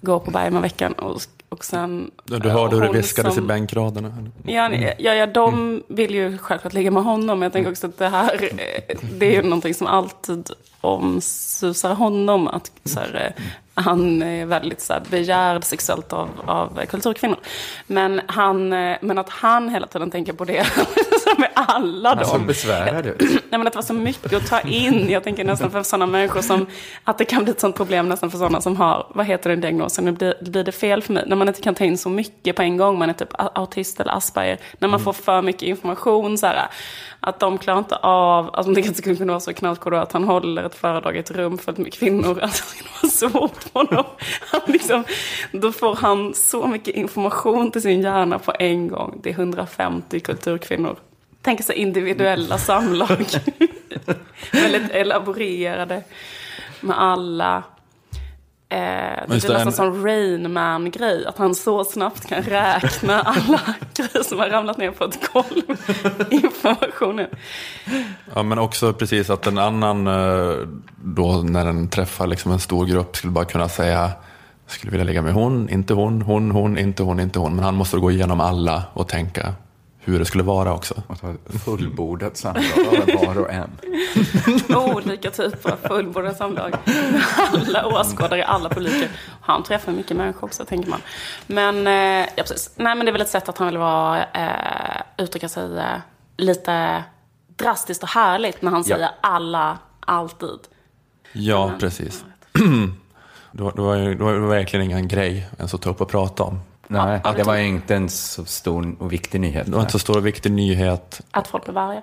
[0.00, 2.10] går på Bergmanveckan och, och sen...
[2.24, 4.12] Du hörde hur det hon viskades som- i bänkraderna.
[4.46, 7.38] Ja, ni- ja, ja, de vill ju självklart ligga med honom.
[7.38, 8.42] Men jag tänker också att det här,
[8.88, 12.48] eh, det är ju någonting som alltid omsusar honom.
[12.48, 13.42] Att så här, eh,
[13.78, 17.38] han är väldigt så här, begärd sexuellt av, av kulturkvinnor.
[17.86, 20.66] Men, han, eh, men att han hela tiden tänker på det
[21.38, 22.46] med alla Han såg dem.
[22.46, 23.20] besvärad ut.
[23.20, 25.10] Nej, men att det var så mycket att ta in.
[25.10, 26.66] Jag tänker nästan för sådana människor som,
[27.04, 29.60] att det kan bli ett sådant problem nästan för sådana som har, vad heter den
[29.60, 32.08] diagnosen, nu blir, blir det fel för mig, när man inte kan ta in så
[32.08, 35.62] mycket på en gång, man är typ autist eller Asperger, när man får för mycket
[35.62, 36.68] information så här,
[37.20, 40.24] att de klarar inte av, alltså det skulle kunna vara så knallkod då, att han
[40.24, 43.70] håller ett föredrag i ett rum fullt med kvinnor, alltså det skulle vara svårt för
[43.72, 44.04] honom.
[44.40, 45.04] Han liksom,
[45.52, 50.20] då får han så mycket information till sin hjärna på en gång, det är 150
[50.20, 50.96] kulturkvinnor.
[51.42, 53.26] Tänk så individuella samlag.
[54.52, 56.02] Väldigt elaborerade
[56.80, 57.62] med alla.
[58.70, 61.26] Eh, det det, nästan en- som Rain Man-grej.
[61.26, 63.60] Att han så snabbt kan räkna alla
[63.94, 65.76] grejer som har ramlat ner på ett golv.
[66.30, 67.26] Informationen.
[68.34, 70.54] Ja, men också precis att en annan eh,
[71.04, 74.10] då när den träffar liksom en stor grupp skulle bara kunna säga
[74.66, 77.54] skulle vilja ligga med hon, inte hon, hon, hon, inte hon, inte hon.
[77.56, 79.54] Men han måste gå igenom alla och tänka
[80.12, 81.02] hur det skulle vara också.
[81.64, 82.64] Fullbordat samlag
[83.18, 83.70] av var och en.
[84.94, 86.74] Olika typer av fullbordade samlag.
[87.36, 89.08] Alla åskådare i alla publiker.
[89.40, 91.00] Han träffar mycket människor också, tänker man.
[91.46, 92.70] Men, eh, ja, precis.
[92.76, 95.84] Nej, men det är väl ett sätt att han vill vara, eh, uttrycka sig eh,
[96.36, 97.04] lite
[97.56, 98.96] drastiskt och härligt när han Ja.
[98.96, 100.58] säger alla, alltid.
[101.32, 102.24] Ja, precis.
[103.52, 106.08] Det var, det, var, ju- det var verkligen ingen grej ens att ta upp och
[106.08, 106.60] prata om.
[106.88, 109.66] Nej, det var inte en så stor och viktig nyhet.
[109.66, 111.20] Det var inte så stor och viktig nyhet.
[111.30, 112.02] Att folk blir varga.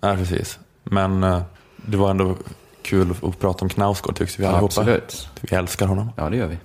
[0.00, 0.58] Nej, precis.
[0.84, 1.42] Men eh,
[1.76, 2.36] det var ändå
[2.82, 4.64] kul att prata om Knausgård tycks vi allihopa.
[4.64, 5.28] Absolut.
[5.40, 6.10] Vi älskar honom.
[6.16, 6.58] Ja, det gör vi.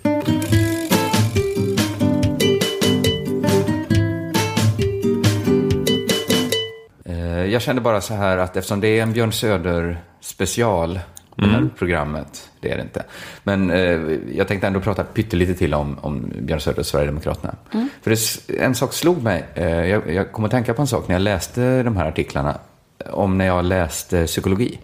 [7.05, 10.99] Eh, Jag kände bara så här att eftersom det är en Björn Söder special,
[11.41, 13.03] det här programmet, det är det inte.
[13.43, 17.55] Men eh, jag tänkte ändå prata pyttelite till om, om Björn Söder och Sverigedemokraterna.
[18.01, 21.07] För det, en sak slog mig, eh, jag, jag kom att tänka på en sak
[21.07, 22.57] när jag läste de här artiklarna,
[23.11, 24.79] om när jag läste psykologi.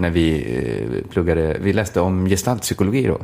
[0.00, 3.20] När vi eh, pluggade, vi läste om gestaltpsykologi då.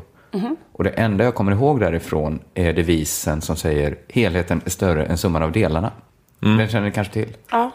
[0.72, 5.18] Och det enda jag kommer ihåg därifrån är devisen som säger helheten är större än
[5.18, 5.90] summan av delarna.
[6.40, 7.28] Den känner ni kanske till?
[7.50, 7.70] Ja.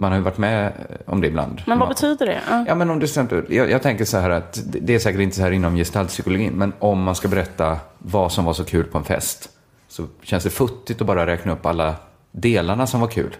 [0.00, 0.72] Man har ju varit med
[1.06, 1.62] om det ibland.
[1.66, 2.40] Men vad Man- betyder det?
[2.50, 2.64] Ja.
[2.68, 4.98] Ja, men om du till exempel, jag, jag tänker så här att det det är
[4.98, 8.64] säkert inte så här inom gestaltpsykologin, men om man ska berätta vad som var så
[8.64, 9.48] kul på en fest
[9.88, 11.94] så känns det futtigt att bara räkna upp alla
[12.32, 13.36] delarna som var kul.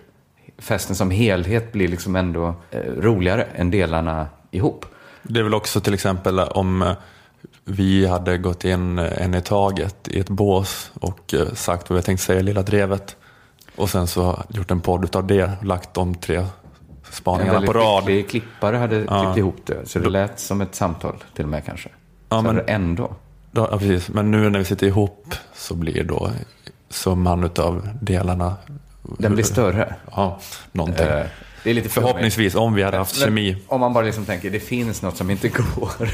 [0.59, 4.87] festen som helhet blir liksom ändå eh, roligare än delarna ihop.
[5.23, 6.93] Det är väl också till exempel om eh,
[7.65, 11.97] vi hade gått in eh, en i taget i ett bås och eh, sagt vad
[11.97, 13.17] vi tänkt säga i Lilla Drevet
[13.79, 16.47] och sen så gjort en podd utav det, lagt de tre En
[17.11, 18.05] spaningarna på rad.
[18.05, 19.23] skicklig klippare hade Ja.
[19.23, 21.89] klippt ihop det, så det lät som ett samtal till och med kanske.
[22.29, 23.11] Ja, så men- ändå.
[23.53, 24.09] Ja, ja, precis.
[24.09, 26.31] Men nu när vi sitter ihop så blir då
[26.91, 28.55] summan utav delarna
[29.19, 29.95] Den blir större.
[30.17, 30.39] Ja,
[30.73, 31.07] någonting.
[31.07, 31.27] Eh,
[31.69, 32.11] det är lite flummigt.
[32.11, 33.57] Förhoppningsvis, om vi hade haft Men kemi.
[33.67, 36.11] Om man bara liksom tänker, det finns något som inte går.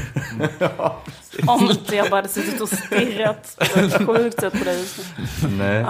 [1.47, 4.97] Om inte jag bara hade suttit och stirrat på ett sjukt sätt på dig just
[4.97, 5.49] nu.
[5.57, 5.85] Nej.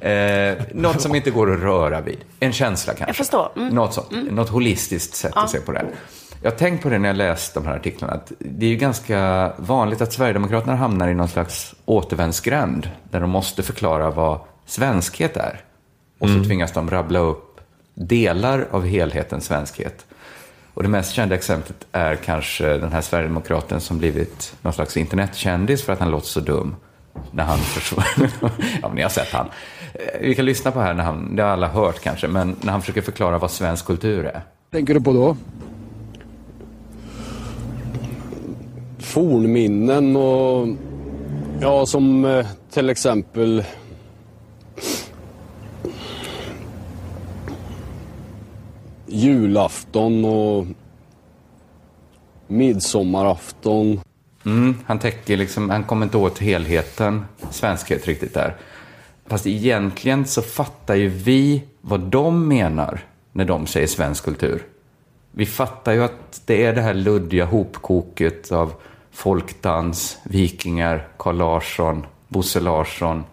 [0.00, 0.08] Ja.
[0.08, 2.18] Eh, något som inte går att röra vid.
[2.40, 3.08] En känsla kanske.
[3.08, 3.52] Jag förstår.
[3.56, 3.74] Mm.
[3.74, 4.30] Något sånt.
[4.30, 5.84] Något holistiskt sätt att se på det.
[6.42, 8.14] Jag har tänkt på det när jag läst de här artiklarna.
[8.14, 12.90] Att det är ju ganska vanligt att Sverigedemokraterna hamnar i någon slags återvändsgränd.
[13.10, 15.60] Där de måste förklara vad svenskhet är.
[16.18, 17.53] Och så tvingas de rabbla upp
[17.94, 20.06] delar av helheten svenskhet.
[20.74, 25.82] Och det mest kända exemplet är kanske den här Sverigedemokraten som blivit någon slags internetkändis
[25.82, 26.76] för att han låter så dum.
[27.30, 28.30] När han försvarar...
[28.82, 29.46] ja, men ni har sett han.
[29.94, 32.72] Eh, vi kan lyssna på här när han, det har alla hört kanske, men när
[32.72, 34.40] han försöker förklara vad svensk kultur är.
[34.70, 35.36] tänker du på då?
[38.98, 40.68] Fornminnen och
[41.60, 43.64] ja, som eh, till exempel
[49.14, 50.66] julafton och
[52.46, 54.00] midsommarafton.
[54.44, 58.56] Mm, han täcker liksom, han kommer inte åt helheten, svenskhet riktigt där.
[59.26, 63.00] Fast egentligen så fattar ju vi vad de menar
[63.32, 64.62] när de säger svensk kultur.
[65.30, 68.72] Vi fattar ju att det är det här luddiga hopkoket av
[69.12, 73.24] folkdans, vikingar, Carl Larsson, Bosse Larsson,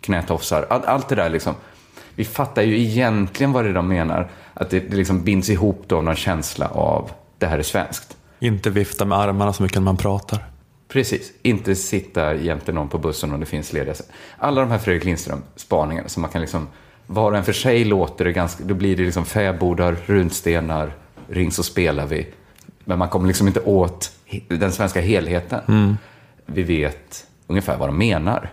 [0.00, 1.54] knätofsar, all, allt det där liksom.
[2.14, 4.30] Vi fattar ju egentligen vad det är de menar.
[4.58, 8.16] Att det, det liksom binds ihop då någon känsla av det här är svenskt.
[8.38, 10.44] Inte vifta med armarna så mycket när man pratar.
[10.88, 13.94] Precis, inte sitta jämte någon på bussen om det finns lediga.
[14.38, 16.68] Alla de här Fredrik Lindström-spaningarna som man kan liksom,
[17.06, 20.92] var och en för sig låter det ganska, då blir det liksom fäbodar, runstenar,
[21.28, 22.26] ring så spelar vi.
[22.84, 24.10] Men man kommer liksom inte åt
[24.48, 25.96] den svenska helheten.
[26.46, 28.52] Vi vet ungefär vad de menar,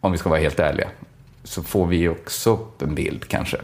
[0.00, 0.88] om vi ska vara helt ärliga.
[1.44, 3.56] Så får vi också upp en bild kanske.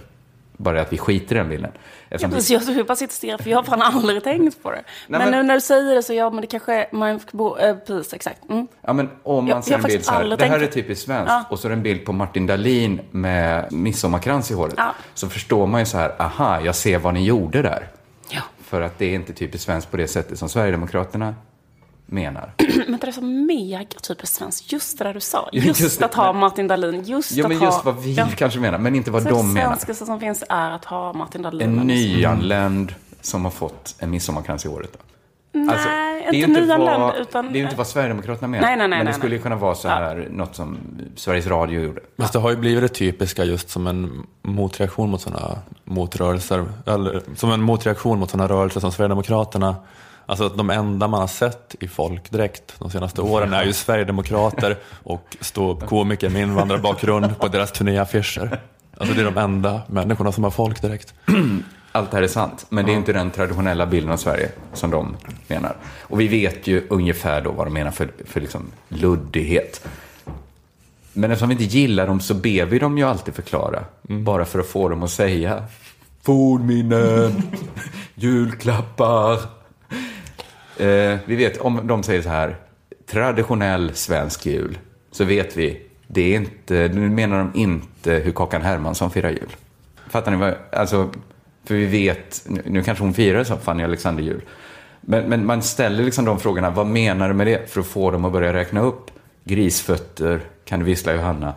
[0.62, 1.70] Bara att vi skiter i den bilden.
[1.74, 4.24] Ja, Eftersom vi- precis, jag tror bara sitter och stirrar, för jag har fan aldrig
[4.24, 4.82] tänkt på det.
[5.08, 7.56] men, men- nu när du säger det så, ja men det kanske är, man bo,
[7.58, 8.50] äh, precis, exakt.
[8.50, 8.66] Mm.
[8.82, 11.04] Ja, men om Jag- man ser jag en bild så här, det här är typiskt
[11.04, 11.44] svenskt, Ja.
[11.50, 14.94] och så är det en bild på Martin Dahlin med midsommarkrans i håret, Ja.
[15.14, 17.88] så förstår man ju så här, aha, jag ser vad ni gjorde där.
[18.30, 18.42] Ja.
[18.64, 21.34] För att det är inte typiskt svenskt på det sättet som Sverigedemokraterna
[22.10, 22.52] menar.
[22.88, 25.48] Men det är så mega typiskt svenskt, just det där du sa.
[25.52, 27.66] Ja, Just, just det, att ha Martin Dahlin, just Ja, att men ha...
[27.66, 28.26] just vad vi Ja.
[28.36, 29.66] kanske menar, men inte vad Så de det menar.
[29.70, 31.78] svenskaste som finns är att ha Martin Dahlin.
[31.78, 34.92] En det så- nyanländ som har fått en midsommarkrans i håret.
[34.92, 34.98] Då.
[35.70, 38.48] Alltså, Nej, det är ju inte nyanländ, vad, utan- Det är ju inte vad Sverigedemokraterna
[38.48, 38.66] menar.
[38.66, 40.76] Nej, nej, nej, men det skulle ju kunna vara så här, något som
[41.16, 42.00] Sveriges Radio gjorde.
[42.18, 46.64] Fast det har ju blivit det typiska just som en motreaktion mot sådana motrörelser.
[46.86, 49.76] Eller som en motreaktion mot sådana rörelser som Sverigedemokraterna.
[50.26, 54.76] Alltså att de enda man har sett i folkdräkt de senaste åren är ju Sverigedemokrater
[55.02, 58.60] och ståuppkomiker med invandrarbakgrund på deras turnéaffischer.
[58.96, 61.14] Alltså det är de enda människorna som har folkdräkt.
[61.92, 64.90] Allt det här är sant, men det är inte den traditionella bilden av Sverige som
[64.90, 65.16] de
[65.48, 65.76] menar.
[66.00, 69.86] Och vi vet ju ungefär då vad de menar för, för liksom luddighet.
[71.12, 73.84] Men eftersom vi inte gillar dem så ber vi dem ju alltid förklara.
[74.02, 75.64] Bara för att få dem att säga
[76.22, 77.42] fornminnen,
[78.14, 79.59] julklappar.
[80.80, 82.56] Eh, vi vet, om de säger så här,
[83.06, 84.78] traditionell svensk jul,
[85.10, 89.56] så vet vi, det är inte, nu menar de inte hur Kakan Hermansson firar jul.
[90.08, 91.10] Fattar ni vad, alltså,
[91.64, 94.42] för vi vet, nu, nu kanske hon firar så, Fanny Alexander jul.
[95.00, 97.70] Men, men man ställer liksom de frågorna, vad menar du med det?
[97.70, 99.10] För att få dem att börja räkna upp
[99.44, 101.54] grisfötter, kan du vissla Johanna?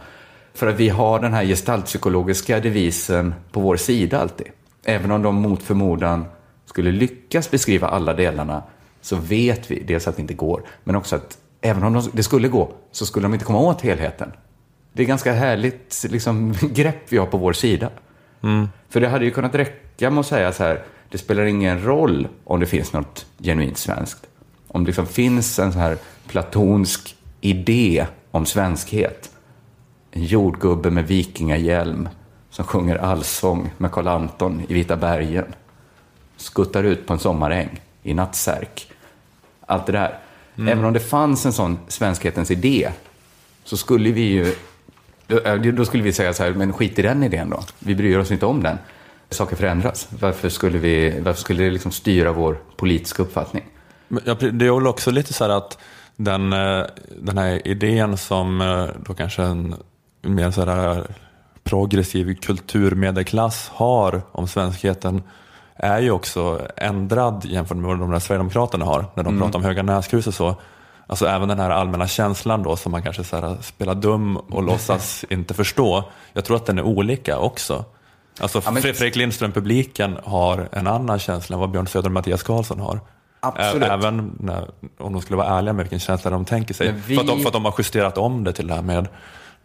[0.53, 4.47] För att vi har den här gestaltpsykologiska devisen på vår sida alltid.
[4.85, 6.25] Även om de mot förmodan
[6.65, 8.63] skulle lyckas beskriva alla delarna
[9.03, 12.23] så vet vi dels att det inte går, men också att även om de, det
[12.23, 14.31] skulle gå så skulle de inte komma åt helheten.
[14.93, 17.89] Det är ganska härligt liksom, grepp vi har på vår sida.
[18.89, 22.27] För det hade ju kunnat räcka med att säga så här, det spelar ingen roll
[22.43, 24.27] om det finns något genuint svenskt.
[24.67, 25.97] Om det liksom finns en så här
[26.27, 29.31] platonsk idé om svenskhet.
[30.11, 32.09] En jordgubbe med vikingahjälm
[32.49, 35.45] som sjunger allsång med Karl Anton i Vita bergen.
[36.37, 38.92] Skuttar ut på en sommaräng i nattsärk.
[39.73, 40.19] Allt det där.
[40.57, 42.89] Även om det fanns en sån svenskhetens idé
[43.63, 44.55] så skulle vi ju
[45.27, 47.63] då, då skulle vi säga så här, men skit i den idén då.
[47.79, 48.77] Vi bryr oss inte om den.
[49.29, 50.07] saker förändras?
[50.19, 53.63] Varför skulle, vi, varför skulle det liksom styra vår politiska uppfattning?
[54.07, 55.77] Det är väl också lite så här att
[56.15, 56.85] den, eh,
[57.21, 59.75] den här idén som eh, då kanske en
[60.21, 61.07] mer så här
[61.63, 65.23] progressiv kulturmedelklass har om svenskheten
[65.75, 69.65] är ju också ändrad jämfört med vad de där Sverigedemokraterna har när de pratar om
[69.65, 70.55] höga näskrus och så.
[71.07, 74.63] Alltså även den här allmänna känslan då som man kanske så här spelar dum och
[74.63, 76.03] låtsas inte förstå.
[76.33, 77.85] Jag tror att den är olika också.
[78.39, 82.43] Alltså Ja, men- Fredrik Lindström-publiken har en annan känsla än vad Björn Söder och Mattias
[82.43, 82.99] Karlsson har.
[83.39, 83.89] Absolut.
[83.89, 84.69] Även när,
[84.99, 86.91] om de skulle vara ärliga med vilken känsla de tänker sig.
[87.07, 89.07] Vi- För, att de, för att de har justerat om det till det här med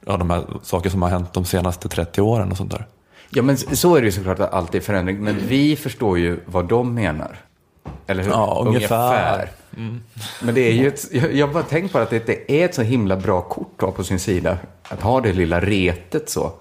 [0.06, 2.86] ja, de här saker som har hänt de senaste 30 åren och sånt där.
[3.30, 5.20] Ja, men så är det ju såklart att allt är förändring.
[5.20, 7.36] Men vi förstår ju vad de menar.
[8.06, 8.30] Eller hur?
[8.30, 9.50] Ja, ungefär.
[10.42, 12.74] Men det är ju ett, jag jag bara tänkt på att det, det är ett
[12.74, 14.58] så himla bra kort att ha på sin sida.
[14.82, 16.52] Att ha det lilla retet så.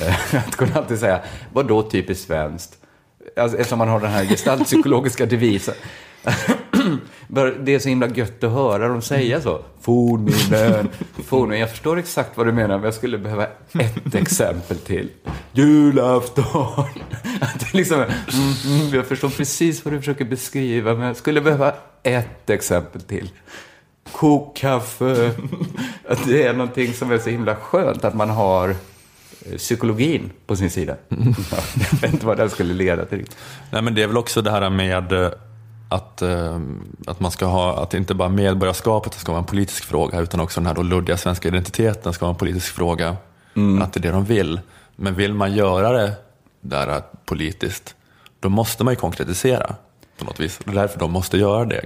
[0.00, 1.20] Eh, Att kunna alltid säga,
[1.52, 2.76] vad då typiskt svenskt?
[3.36, 5.74] Alltså, eftersom man har den här gestaltpsykologiska devisen.
[7.60, 9.60] Det är så himla gött att höra dem säga så.
[9.80, 10.88] Fornminnen,
[11.24, 11.60] fornminnen.
[11.60, 15.10] Jag förstår exakt vad du menar, men jag skulle behöva ett exempel till.
[15.52, 16.44] Julafton.
[17.40, 21.40] Att det liksom, mm, mm, jag förstår precis vad du försöker beskriva, men jag skulle
[21.40, 23.30] behöva ett exempel till.
[24.12, 25.30] Kokkaffe.
[26.08, 30.56] Att det är någonting som är så himla skönt, att man har eh, psykologin på
[30.56, 30.96] sin sida.
[31.92, 33.26] Jag vet inte vad det skulle leda till.
[33.70, 35.30] Nej, men det är väl också det här med eh,
[35.88, 36.60] att, eh,
[37.06, 40.60] att man ska ha, att inte bara medborgarskapet ska vara en politisk fråga, utan också
[40.60, 43.16] den här då luddiga svenska identiteten ska vara en politisk fråga.
[43.82, 44.60] Att det är det de vill.
[44.96, 46.12] Men vill man göra det
[46.60, 47.94] där politiskt,
[48.40, 49.74] då måste man ju konkretisera
[50.18, 50.60] på något vis.
[50.64, 51.84] Det är därför de måste göra det,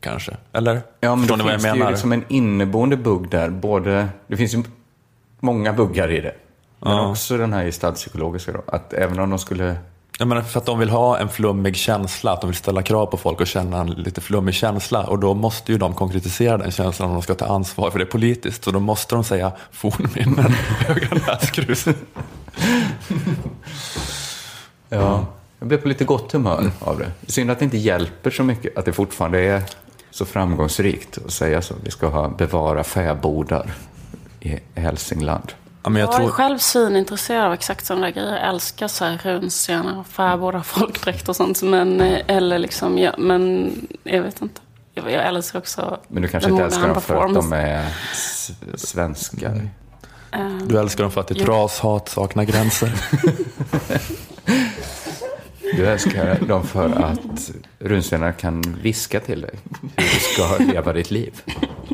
[0.00, 0.36] kanske.
[0.52, 0.80] Eller?
[1.00, 1.86] Ja, men Förstår ni vad jag finns det menar?
[1.86, 3.50] ju liksom en inneboende bugg där.
[3.50, 4.62] Både, det finns ju
[5.40, 6.34] många buggar i det.
[6.78, 7.10] Men Ja.
[7.10, 8.62] också den här gestaltpsykologiska då.
[8.66, 9.76] Att även om de skulle...
[10.18, 13.06] Jag menar för att de vill ha en flummig känsla, att de vill ställa krav
[13.06, 15.06] på folk och känna en lite flummig känsla.
[15.06, 18.06] Och då måste ju de konkretisera den känslan om de ska ta ansvar för det
[18.06, 18.64] politiskt.
[18.64, 21.84] Så då måste de säga fornminnen, höga näskrus.
[24.92, 25.26] Ja.
[25.58, 27.12] Jag blev på lite gott humör av det.
[27.26, 28.78] Synd att det inte hjälper så mycket.
[28.78, 29.62] Att det fortfarande är
[30.10, 31.74] så framgångsrikt att säga så.
[31.84, 33.72] Vi ska ha bevara fäbodar
[34.40, 35.52] i Hälsingland.
[35.82, 38.36] Ja, men jag Jag är tror, själv svinintresserad av exakt sådana där grejer.
[38.36, 41.62] Jag älskar så här runstenar och fäbodar, folkdräkt och sånt.
[41.62, 43.72] Men, eh, eller liksom, ja, men
[44.04, 44.60] jag vet inte.
[44.94, 47.84] Jag, jag älskar också Men du kanske inte älskar dem för att de är
[48.76, 49.68] svenskar.
[50.66, 51.46] du älskar dem för att ditt Jo.
[51.52, 52.92] rashat saknar gränser.
[55.76, 59.54] Du älskar dem för att runstenar kan viska till dig
[59.96, 61.42] hur du ska leva ditt liv.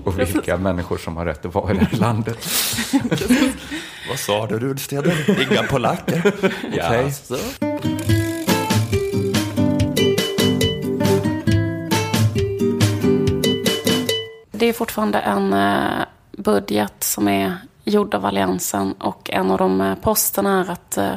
[0.04, 2.38] Och vilka människor som har rätt att vara i det här landet.
[4.08, 5.50] Vad sa du Rudsteder?
[5.52, 6.32] Inga polacker?
[6.64, 7.12] Okej.
[14.50, 19.80] Det är fortfarande en eh, budget som är gjord av Alliansen och en av de
[19.80, 21.14] eh, posterna är att eh,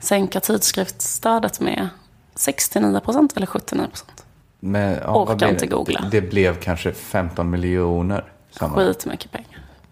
[0.00, 1.88] sänka tidskriftsstödet med
[2.34, 4.24] 69 procent eller 79 procent.
[4.60, 5.70] Men, ja, Orkar inte det?
[5.70, 6.00] googla.
[6.00, 8.32] Det, det blev kanske 15 miljoner.
[8.60, 9.48] Skitmycket pengar.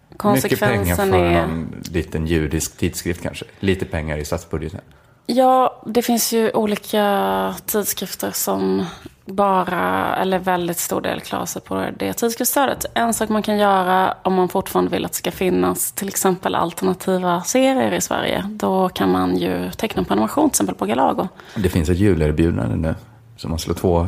[0.09, 1.47] Mycket Konsekvensen pengar för är...
[1.47, 3.45] någon liten judisk tidskrift kanske.
[3.59, 4.81] Lite pengar i statsbudgeten.
[5.25, 8.85] Ja, det finns ju olika tidskrifter som
[9.27, 12.85] bara, eller väldigt stor del klarar sig på det tidskriftsstödet.
[12.93, 16.55] En sak man kan göra om man fortfarande vill att det ska finnas till exempel
[16.55, 18.43] alternativa serier i Sverige.
[18.49, 21.27] Då kan man ju teckna en prenumeration till exempel på Galago.
[21.55, 22.95] Det finns ett julerbjudande nu.
[23.37, 24.07] Så man slår två eh,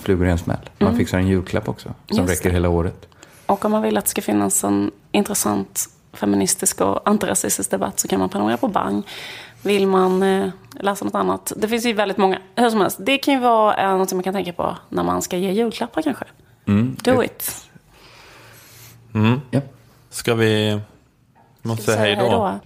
[0.00, 0.58] flugor i en smäll.
[0.78, 1.88] Man fixar en julklapp också.
[1.88, 2.28] Som Mm.
[2.28, 2.54] Just räcker det.
[2.54, 3.08] hela året.
[3.46, 8.08] Och om man vill att det ska finnas en intressant feministisk och antirasistisk debatt så
[8.08, 9.02] kan man prenumerera på Bang.
[9.66, 10.48] Vill man eh,
[10.80, 11.52] läsa något annat?
[11.56, 12.38] Det finns ju väldigt många.
[12.56, 15.02] Hur som helst, det kan ju vara eh, något som man kan tänka på när
[15.02, 16.24] man ska ge julklappar kanske.
[17.02, 17.66] Do it.
[19.50, 19.60] Ja.
[20.10, 20.80] Ska vi...
[21.62, 22.58] vi måste säga hej då.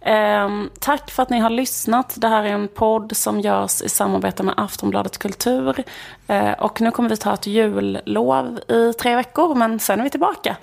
[0.00, 2.14] Ehm, tack för att ni har lyssnat.
[2.16, 5.84] Det här är en podd som görs i samarbete med Aftonbladet Kultur.
[6.26, 10.10] Eh, och nu kommer vi ta ett jullov i tre veckor, men sen är vi
[10.10, 10.56] tillbaka.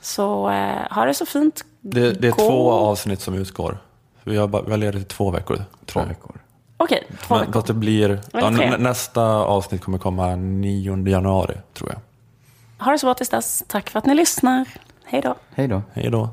[0.00, 1.64] Så eh, ha det så fint.
[1.80, 3.78] Det, det är Gå- två avsnitt som utgår.
[4.24, 5.64] Vi har, bara, vi har ledigt i två veckor.
[5.86, 6.06] Två jag.
[6.06, 6.36] veckor.
[6.76, 7.52] Okej, två Men, veckor.
[7.52, 12.00] fast det blir, ja, nästa avsnitt kommer komma 9 januari, tror jag.
[12.84, 13.64] Ha det så bra tills dess.
[13.66, 14.68] Tack för att ni lyssnar.
[15.04, 15.34] Hej då.
[15.54, 15.82] Hej då.
[15.92, 16.28] Hej då.